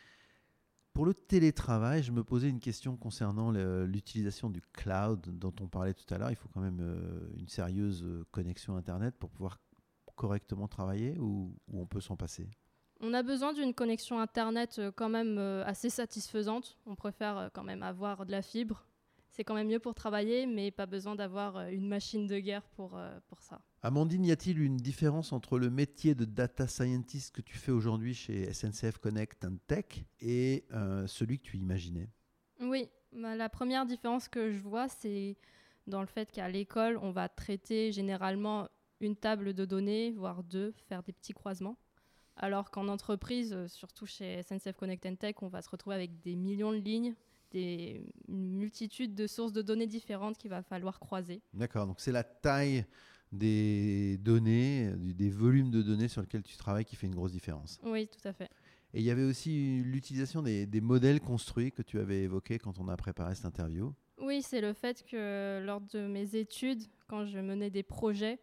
Pour 0.93 1.06
le 1.06 1.13
télétravail, 1.13 2.04
je 2.04 2.12
me 2.12 2.24
posais 2.24 2.48
une 2.50 2.62
question 2.62 2.95
concernant 2.95 3.52
l'utilisation 3.52 4.50
du 4.50 4.62
cloud 4.62 5.19
dont 5.38 5.54
on 5.60 5.67
parlait 5.67 5.93
tout 5.93 6.12
à 6.13 6.17
l'heure. 6.17 6.30
Il 6.30 6.38
faut 6.38 6.48
quand 6.54 6.62
même 6.62 6.80
euh, 6.80 7.28
une 7.38 7.50
sérieuse 7.50 8.04
euh, 8.04 8.26
connexion 8.32 8.78
Internet 8.78 9.15
pour 9.17 9.30
pouvoir 9.30 9.60
correctement 10.15 10.69
travailler 10.69 11.17
ou, 11.19 11.54
ou 11.67 11.82
on 11.82 11.86
peut 11.86 12.00
s'en 12.00 12.15
passer? 12.15 12.50
On 13.02 13.13
a 13.13 13.24
besoin 13.24 13.52
d'une 13.52 13.74
connexion 13.74 14.21
Internet 14.21 14.78
euh, 14.80 14.91
quand 14.95 15.10
même 15.10 15.38
assez 15.65 15.89
satisfaisante. 15.89 16.78
On 16.86 16.95
préfère 16.95 17.50
quand 17.54 17.63
même 17.63 17.84
avoir 17.84 18.26
de 18.26 18.32
la 18.32 18.41
fibre. 18.41 18.86
C'est 19.36 19.43
quand 19.43 19.54
même 19.54 19.67
mieux 19.67 19.80
pour 19.80 19.93
travailler, 19.93 20.45
mais 20.45 20.71
pas 20.71 20.86
besoin 20.86 21.13
d'avoir 21.13 21.67
une 21.67 21.89
machine 21.89 22.26
de 22.26 22.39
guerre 22.39 22.63
pour, 22.78 22.98
pour 23.28 23.41
ça. 23.41 23.60
Amandine, 23.82 24.24
y 24.24 24.32
a-t-il 24.32 24.62
une 24.62 24.78
différence 24.78 25.34
entre 25.34 25.60
le 25.60 25.69
métier 25.69 26.15
de 26.15 26.24
data 26.24 26.67
scientist 26.67 27.36
que 27.36 27.41
tu 27.41 27.58
fais 27.58 27.74
aujourd'hui 27.74 28.13
chez 28.13 28.52
SNCF 28.54 28.98
Connect 28.98 29.43
and 29.43 29.58
Tech 29.67 30.06
et 30.21 30.63
euh, 30.71 31.06
celui 31.06 31.38
que 31.38 31.43
tu 31.43 31.58
imaginais? 31.58 32.10
Oui, 32.62 32.88
bah, 33.12 33.36
la 33.36 33.50
première 33.50 33.86
différence 33.86 34.30
que 34.30 34.52
je 34.52 34.60
vois, 34.60 34.88
c'est 34.88 35.38
dans 35.86 36.00
le 36.00 36.08
fait 36.08 36.32
qu'à 36.32 36.48
l'école, 36.48 36.98
on 37.02 37.12
va 37.12 37.28
traiter 37.28 37.91
généralement 37.91 38.69
une 39.02 39.17
table 39.17 39.54
de 39.54 39.65
données, 39.65 40.13
voire 40.13 40.43
deux, 40.43 40.74
faire 40.88 41.04
des 41.04 41.12
petits 41.12 41.34
croisements. 41.34 41.78
Alors 42.38 42.71
qu'en 42.71 42.88
entreprise, 42.88 43.54
euh, 43.54 43.67
surtout 43.67 44.06
chez 44.06 44.41
SNCF 44.43 44.78
Connect 44.78 45.06
and 45.06 45.15
Tech, 45.17 45.36
on 45.41 45.48
va 45.48 45.62
se 45.62 45.69
retrouver 45.69 45.98
avec 45.98 46.21
des 46.21 46.36
millions 46.36 46.71
de 46.71 46.78
lignes, 46.78 47.13
des 47.56 48.02
multitudes 48.28 49.15
de 49.15 49.28
sources 49.28 49.54
de 49.54 49.62
données 49.62 49.88
différentes 49.88 50.38
qu'il 50.38 50.50
va 50.50 50.62
falloir 50.62 51.00
croiser. 51.00 51.41
D'accord, 51.54 51.88
donc 51.88 52.02
c'est 52.02 52.12
la 52.12 52.26
taille 52.26 52.86
des 53.32 54.18
données, 54.18 54.91
des 54.98 55.30
volumes 55.30 55.72
de 55.72 55.82
données 55.82 56.10
sur 56.10 56.22
lesquels 56.22 56.44
tu 56.44 56.58
travailles 56.58 56.84
qui 56.84 56.98
fait 56.98 57.08
une 57.08 57.15
grosse 57.15 57.32
différence. 57.32 57.80
Oui, 57.84 58.10
tout 58.10 58.28
à 58.28 58.34
fait. 58.34 58.50
Et 58.94 59.00
il 59.00 59.04
y 59.04 59.10
avait 59.10 59.24
aussi 59.24 59.82
l'utilisation 59.86 60.41
des, 60.41 60.82
modèles 60.82 61.22
construits 61.22 61.72
que 61.72 61.82
tu 61.82 61.98
avais 61.98 62.24
évoqués 62.24 62.60
quand 62.60 62.78
on 62.80 62.89
a 62.89 62.98
préparé 62.98 63.36
cette 63.36 63.46
interview. 63.46 63.94
Oui, 64.20 64.41
c'est 64.41 64.62
le 64.62 64.74
fait 64.74 65.06
que 65.06 65.62
lors 65.65 65.82
de 65.82 66.08
mes 66.08 66.36
études, 66.36 66.84
quand 67.08 67.26
je 67.26 67.39
menais 67.39 67.70
des 67.70 67.84
projets, 67.84 68.39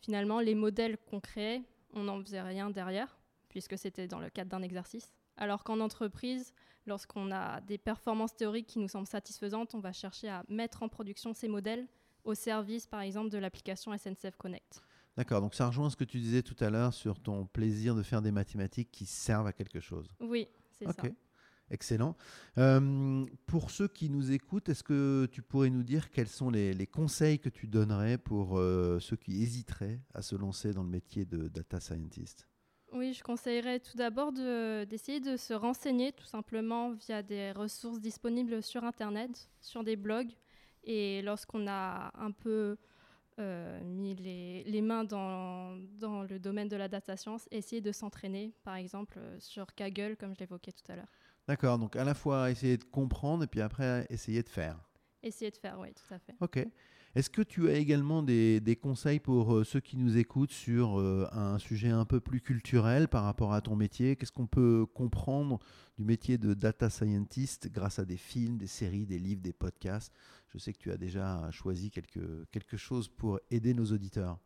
finalement, 0.00 0.40
les 0.40 0.54
modèles 0.56 0.96
qu'on 1.08 1.20
créait, 1.20 1.62
on 1.92 2.04
n'en 2.04 2.20
faisait 2.20 2.42
rien 2.42 2.70
derrière, 2.70 3.16
puisque 3.48 3.78
c'était 3.78 4.08
dans 4.08 4.20
le 4.20 4.30
cadre 4.30 4.50
d'un 4.50 4.62
exercice. 4.62 5.12
Alors 5.36 5.64
qu'en 5.64 5.80
entreprise, 5.80 6.52
lorsqu'on 6.86 7.30
a 7.30 7.60
des 7.60 7.78
performances 7.78 8.34
théoriques 8.34 8.66
qui 8.66 8.78
nous 8.78 8.88
semblent 8.88 9.06
satisfaisantes, 9.06 9.74
on 9.74 9.80
va 9.80 9.92
chercher 9.92 10.28
à 10.28 10.44
mettre 10.48 10.82
en 10.82 10.88
production 10.88 11.32
ces 11.34 11.48
modèles 11.48 11.86
au 12.24 12.34
service, 12.34 12.86
par 12.86 13.00
exemple, 13.00 13.30
de 13.30 13.38
l'application 13.38 13.96
SNCF 13.96 14.36
Connect. 14.36 14.82
D'accord, 15.16 15.40
donc 15.40 15.54
ça 15.54 15.68
rejoint 15.68 15.88
ce 15.88 15.96
que 15.96 16.04
tu 16.04 16.18
disais 16.18 16.42
tout 16.42 16.56
à 16.62 16.68
l'heure 16.68 16.92
sur 16.92 17.20
ton 17.20 17.46
plaisir 17.46 17.94
de 17.94 18.02
faire 18.02 18.20
des 18.20 18.32
mathématiques 18.32 18.90
qui 18.90 19.06
servent 19.06 19.46
à 19.46 19.52
quelque 19.52 19.80
chose. 19.80 20.08
Oui, 20.20 20.48
c'est 20.70 20.92
ça. 20.92 21.02
Excellent. 21.70 22.16
Euh, 22.58 23.26
pour 23.46 23.70
ceux 23.70 23.88
qui 23.88 24.08
nous 24.08 24.30
écoutent, 24.30 24.68
est-ce 24.68 24.84
que 24.84 25.26
tu 25.32 25.42
pourrais 25.42 25.70
nous 25.70 25.82
dire 25.82 26.10
quels 26.10 26.28
sont 26.28 26.50
les, 26.50 26.86
conseils 26.86 27.40
que 27.40 27.48
tu 27.48 27.66
donnerais 27.66 28.18
pour 28.18 28.58
euh, 28.58 29.00
ceux 29.00 29.16
qui 29.16 29.42
hésiteraient 29.42 30.00
à 30.14 30.22
se 30.22 30.36
lancer 30.36 30.72
dans 30.72 30.84
le 30.84 30.90
métier 30.90 31.24
de 31.24 31.48
data 31.48 31.80
scientist? 31.80 32.46
Oui, 32.92 33.12
je 33.12 33.22
conseillerais 33.22 33.80
tout 33.80 33.96
d'abord 33.96 34.32
d'essayer 34.32 35.20
de, 35.20 35.36
se 35.36 35.52
renseigner 35.52 36.12
tout 36.12 36.24
simplement 36.24 36.92
via 36.92 37.22
des 37.22 37.52
ressources 37.52 38.00
disponibles 38.00 38.62
sur 38.62 38.84
Internet, 38.84 39.50
sur 39.60 39.84
des 39.84 39.96
blogs. 39.96 40.30
Et 40.84 41.20
lorsqu'on 41.22 41.66
a 41.66 42.12
un 42.14 42.30
peu 42.30 42.76
euh, 43.38 43.82
mis 43.84 44.14
les, 44.14 44.64
les 44.64 44.80
mains 44.80 45.04
dans, 45.04 45.76
dans, 45.98 46.22
le 46.22 46.38
domaine 46.38 46.68
de 46.68 46.76
la 46.76 46.88
data 46.88 47.16
science, 47.16 47.48
essayer 47.50 47.82
de 47.82 47.92
s'entraîner, 47.92 48.54
par 48.62 48.76
exemple, 48.76 49.18
sur 49.40 49.74
Kaggle, 49.74 50.16
comme 50.16 50.34
je 50.34 50.40
l'évoquais 50.40 50.72
tout 50.72 50.90
à 50.90 50.96
l'heure. 50.96 51.10
D'accord, 51.48 51.78
donc 51.78 51.96
à 51.96 52.04
la 52.04 52.14
fois 52.14 52.50
essayer 52.50 52.76
de 52.76 52.84
comprendre 52.84 53.44
et 53.44 53.46
puis 53.46 53.60
après 53.60 54.06
essayer 54.10 54.42
de 54.42 54.48
faire. 54.48 54.78
Essayer 55.22 55.50
de 55.50 55.56
faire, 55.56 55.78
oui, 55.78 55.88
tout 55.92 56.14
à 56.14 56.18
fait. 56.18 56.34
Ok. 56.40 56.66
Est-ce 57.16 57.30
que 57.30 57.40
tu 57.40 57.70
as 57.70 57.78
également 57.78 58.22
des, 58.22 58.78
conseils 58.78 59.20
pour 59.20 59.54
euh, 59.54 59.64
ceux 59.64 59.80
qui 59.80 59.96
nous 59.96 60.18
écoutent 60.18 60.52
sur 60.52 60.98
un 61.32 61.58
sujet 61.58 61.88
un 61.88 62.04
peu 62.04 62.20
plus 62.20 62.42
culturel 62.42 63.08
par 63.08 63.24
rapport 63.24 63.54
à 63.54 63.62
ton 63.62 63.74
métier? 63.74 64.16
Qu'est-ce 64.16 64.32
qu'on 64.32 64.46
peut 64.46 64.84
comprendre 64.84 65.58
du 65.96 66.04
métier 66.04 66.36
de 66.36 66.52
data 66.52 66.90
scientist 66.90 67.72
grâce 67.72 67.98
à 67.98 68.04
des 68.04 68.18
films, 68.18 68.58
des 68.58 68.66
séries, 68.66 69.06
des 69.06 69.18
livres, 69.18 69.40
des 69.40 69.54
podcasts? 69.54 70.12
Je 70.48 70.58
sais 70.58 70.74
que 70.74 70.78
tu 70.78 70.92
as 70.92 70.98
déjà 70.98 71.50
choisi 71.52 71.90
quelque, 71.90 72.44
quelque 72.52 72.76
chose 72.76 73.08
pour 73.08 73.40
aider 73.50 73.72
nos 73.72 73.86
auditeurs. 73.86 74.38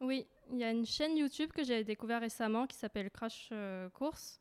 Oui, 0.00 0.26
Il 0.50 0.58
y 0.58 0.64
a 0.64 0.70
une 0.70 0.86
chaîne 0.86 1.18
YouTube 1.18 1.50
que 1.52 1.62
j'ai 1.62 1.84
découvert 1.84 2.22
récemment 2.22 2.66
qui 2.66 2.78
s'appelle 2.78 3.10
Crash 3.10 3.50
euh, 3.52 3.90
Course. 3.90 4.40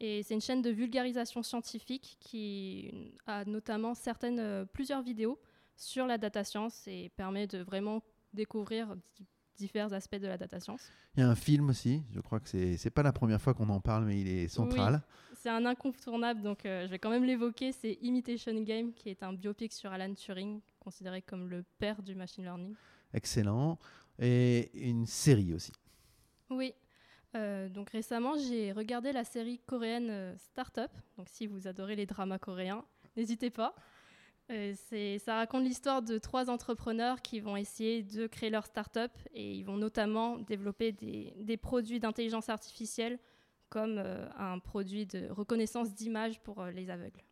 Et 0.00 0.22
c'est 0.22 0.32
une 0.32 0.40
chaîne 0.40 0.62
de 0.62 0.70
vulgarisation 0.70 1.42
scientifique 1.42 2.16
qui 2.18 3.12
a 3.26 3.44
notamment 3.44 3.92
certaines, 3.94 4.40
euh, 4.40 4.64
plusieurs 4.64 5.02
vidéos 5.02 5.38
sur 5.80 6.06
la 6.06 6.18
data 6.18 6.44
science 6.44 6.86
et 6.86 7.10
permet 7.16 7.46
de 7.46 7.58
vraiment 7.58 8.02
découvrir 8.34 8.94
divers 9.56 9.92
aspects 9.92 10.16
de 10.16 10.26
la 10.26 10.36
data 10.36 10.60
science. 10.60 10.90
Il 11.16 11.20
y 11.20 11.22
a 11.22 11.28
un 11.28 11.34
film 11.34 11.70
aussi, 11.70 12.02
je 12.12 12.20
crois 12.20 12.38
que 12.38 12.48
c'est 12.48 12.76
n'est 12.84 12.90
pas 12.90 13.02
la 13.02 13.12
première 13.12 13.40
fois 13.40 13.54
qu'on 13.54 13.68
en 13.70 13.80
parle, 13.80 14.04
mais 14.04 14.20
il 14.20 14.28
est 14.28 14.48
central. 14.48 15.02
c'est 15.34 15.48
un 15.48 15.64
incontournable, 15.64 16.42
donc 16.42 16.66
euh, 16.66 16.86
je 16.86 16.90
vais 16.90 16.98
quand 16.98 17.10
même 17.10 17.24
l'évoquer. 17.24 17.72
C'est 17.72 17.98
Imitation 18.02 18.54
Game, 18.62 18.92
qui 18.92 19.08
est 19.08 19.22
un 19.22 19.32
biopic 19.32 19.72
sur 19.72 19.90
Alan 19.90 20.12
Turing, 20.14 20.60
considéré 20.78 21.22
comme 21.22 21.48
le 21.48 21.64
père 21.78 22.02
du 22.02 22.14
machine 22.14 22.44
learning. 22.44 22.74
Excellent. 23.14 23.78
Et 24.18 24.70
une 24.74 25.06
série 25.06 25.54
aussi. 25.54 25.72
Oui. 26.50 26.74
Euh, 27.36 27.70
donc 27.70 27.90
récemment, 27.90 28.34
j'ai 28.36 28.72
regardé 28.72 29.12
la 29.12 29.24
série 29.24 29.60
coréenne 29.66 30.10
euh, 30.10 30.36
Startup. 30.36 30.90
Donc 31.16 31.28
si 31.30 31.46
vous 31.46 31.66
adorez 31.66 31.96
les 31.96 32.06
dramas 32.06 32.38
coréens, 32.38 32.84
n'hésitez 33.16 33.50
pas. 33.50 33.74
Euh, 34.50 34.74
ça 35.18 35.36
raconte 35.36 35.64
l'histoire 35.64 36.02
de 36.02 36.18
trois 36.18 36.50
entrepreneurs 36.50 37.22
qui 37.22 37.40
vont 37.40 37.56
essayer 37.56 38.02
de 38.02 38.26
créer 38.26 38.50
leur 38.50 38.66
start-up 38.66 39.12
et 39.32 39.52
ils 39.54 39.62
vont 39.62 39.76
notamment 39.76 40.38
développer 40.38 40.92
des, 40.92 41.56
produits 41.56 42.00
d'intelligence 42.00 42.48
artificielle 42.48 43.18
comme 43.68 43.98
euh, 43.98 44.26
un 44.36 44.58
produit 44.58 45.06
de 45.06 45.28
reconnaissance 45.30 45.94
d'image 45.94 46.40
pour 46.42 46.60
euh, 46.60 46.70
les 46.72 46.90
aveugles. 46.90 47.22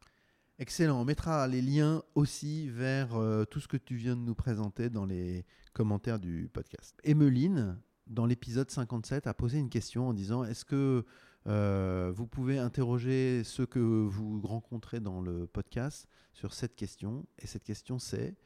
Excellent. 0.61 1.00
On 1.00 1.04
mettra 1.04 1.48
les 1.48 1.62
liens 1.62 2.02
aussi 2.14 2.68
vers 2.68 3.11
tout 3.48 3.61
ce 3.61 3.68
que 3.68 3.76
tu 3.76 3.94
viens 3.94 4.16
de 4.16 4.22
nous 4.22 4.35
présenter 4.35 4.90
dans 4.90 5.07
les 5.07 5.44
commentaires 5.72 6.18
du 6.18 6.50
podcast. 6.52 6.96
Emeline, 7.04 7.78
dans 8.09 8.26
l'épisode 8.26 8.68
57, 8.68 9.28
a 9.28 9.35
posé 9.35 9.59
une 9.59 9.70
question 9.70 10.09
en 10.09 10.12
disant 10.12 10.42
est-ce 10.42 10.64
que 10.64 11.04
vous 11.46 12.26
pouvez 12.26 12.59
interroger 12.59 13.44
ceux 13.44 13.66
que 13.66 13.78
vous 13.78 14.40
rencontrez 14.40 14.98
dans 14.98 15.20
le 15.20 15.46
podcast 15.46 16.09
sur 16.38 16.55
cette 16.55 16.77
question. 16.77 17.27
Et 17.40 17.46
cette 17.48 17.64
question, 17.64 17.98
c'est 17.98 18.37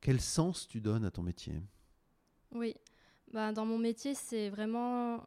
quel 0.00 0.20
sens 0.20 0.68
tu 0.68 0.80
donnes 0.80 1.04
à 1.04 1.10
ton 1.10 1.22
métier? 1.22 1.60
Oui, 2.52 2.74
bah, 3.32 3.52
dans 3.52 3.66
mon 3.66 3.78
métier, 3.78 4.14
c'est 4.14 4.48
vraiment 4.48 5.26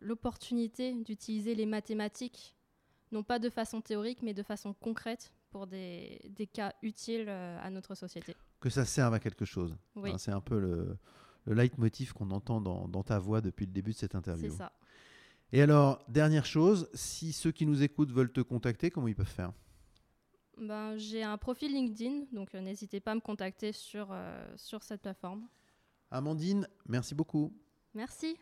l'opportunité 0.00 0.94
d'utiliser 0.94 1.56
les 1.56 1.66
mathématiques, 1.66 2.54
non 3.10 3.24
pas 3.24 3.40
de 3.40 3.50
façon 3.50 3.80
théorique, 3.80 4.22
mais 4.22 4.32
de 4.32 4.44
façon 4.44 4.74
concrète 4.74 5.32
pour 5.50 5.66
des, 5.66 6.20
des 6.30 6.46
cas 6.46 6.72
utiles 6.82 7.26
euh, 7.28 7.58
à 7.60 7.68
notre 7.70 7.94
société. 7.96 8.36
Que 8.60 8.70
ça 8.70 8.84
serve 8.84 9.12
à 9.12 9.18
quelque 9.18 9.44
chose. 9.44 9.76
Oui. 9.96 10.12
c'est 10.18 10.30
un 10.30 10.40
peu 10.40 10.58
le, 10.58 10.96
le 11.46 11.54
leitmotiv 11.54 12.12
qu'on 12.12 12.30
entend 12.30 12.60
dans, 12.60 12.86
dans 12.88 13.02
ta 13.02 13.18
voix 13.18 13.40
depuis 13.40 13.66
le 13.66 13.72
début 13.72 13.90
de 13.90 13.96
cette 13.96 14.14
interview. 14.14 14.50
C'est 14.50 14.56
ça. 14.56 14.72
Et 15.50 15.60
alors, 15.60 16.02
dernière 16.08 16.46
chose, 16.46 16.88
si 16.94 17.32
ceux 17.32 17.50
qui 17.52 17.66
nous 17.66 17.82
écoutent 17.82 18.12
veulent 18.12 18.32
te 18.32 18.40
contacter, 18.40 18.90
comment 18.90 19.08
ils 19.08 19.16
peuvent 19.16 19.26
faire? 19.26 19.52
Ben, 20.58 20.96
J'ai 20.96 21.22
un 21.22 21.38
profil 21.38 21.72
LinkedIn, 21.72 22.24
donc 22.32 22.54
euh, 22.54 22.60
n'hésitez 22.60 23.00
pas 23.00 23.12
à 23.12 23.14
me 23.14 23.20
contacter 23.20 23.72
sur, 23.72 24.08
euh, 24.10 24.44
sur 24.56 24.82
cette 24.82 25.02
plateforme. 25.02 25.46
Amandine, 26.10 26.66
merci 26.86 27.14
beaucoup. 27.14 27.52
Merci. 27.94 28.36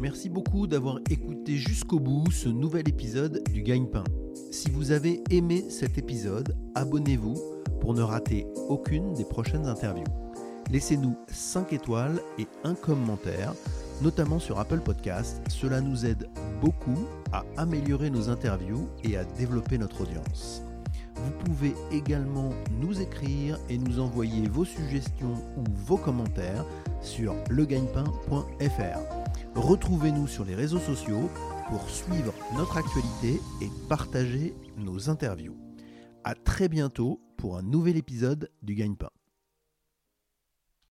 Merci 0.00 0.28
beaucoup 0.28 0.66
d'avoir 0.66 0.98
écouté 1.10 1.56
jusqu'au 1.56 2.00
bout 2.00 2.30
ce 2.32 2.48
nouvel 2.48 2.88
épisode 2.88 3.44
du 3.52 3.62
Gagne-Pain. 3.62 4.04
Si 4.50 4.68
vous 4.68 4.90
avez 4.90 5.22
aimé 5.30 5.70
cet 5.70 5.96
épisode, 5.96 6.56
abonnez-vous 6.74 7.40
pour 7.80 7.94
ne 7.94 8.02
rater 8.02 8.46
aucune 8.68 9.12
des 9.14 9.24
prochaines 9.24 9.66
interviews 9.66 10.04
laissez-nous 10.72 11.16
5 11.28 11.72
étoiles 11.74 12.20
et 12.38 12.46
un 12.64 12.74
commentaire, 12.74 13.54
notamment 14.02 14.38
sur 14.38 14.58
Apple 14.58 14.80
Podcast. 14.80 15.40
Cela 15.48 15.80
nous 15.80 16.04
aide 16.04 16.28
beaucoup 16.60 17.06
à 17.32 17.44
améliorer 17.56 18.10
nos 18.10 18.28
interviews 18.28 18.88
et 19.04 19.16
à 19.16 19.24
développer 19.24 19.78
notre 19.78 20.02
audience. 20.02 20.62
Vous 21.14 21.30
pouvez 21.44 21.74
également 21.92 22.50
nous 22.80 23.00
écrire 23.00 23.58
et 23.68 23.78
nous 23.78 24.00
envoyer 24.00 24.48
vos 24.48 24.64
suggestions 24.64 25.34
ou 25.56 25.64
vos 25.86 25.96
commentaires 25.96 26.64
sur 27.00 27.34
legagnepain.fr. 27.48 28.98
Retrouvez-nous 29.54 30.26
sur 30.26 30.44
les 30.44 30.54
réseaux 30.54 30.78
sociaux 30.78 31.30
pour 31.68 31.88
suivre 31.88 32.32
notre 32.56 32.76
actualité 32.76 33.40
et 33.60 33.70
partager 33.88 34.54
nos 34.76 35.10
interviews. 35.10 35.56
À 36.24 36.34
très 36.34 36.68
bientôt 36.68 37.20
pour 37.36 37.56
un 37.56 37.62
nouvel 37.62 37.96
épisode 37.96 38.50
du 38.62 38.74
Gagne-Pain. 38.74 39.10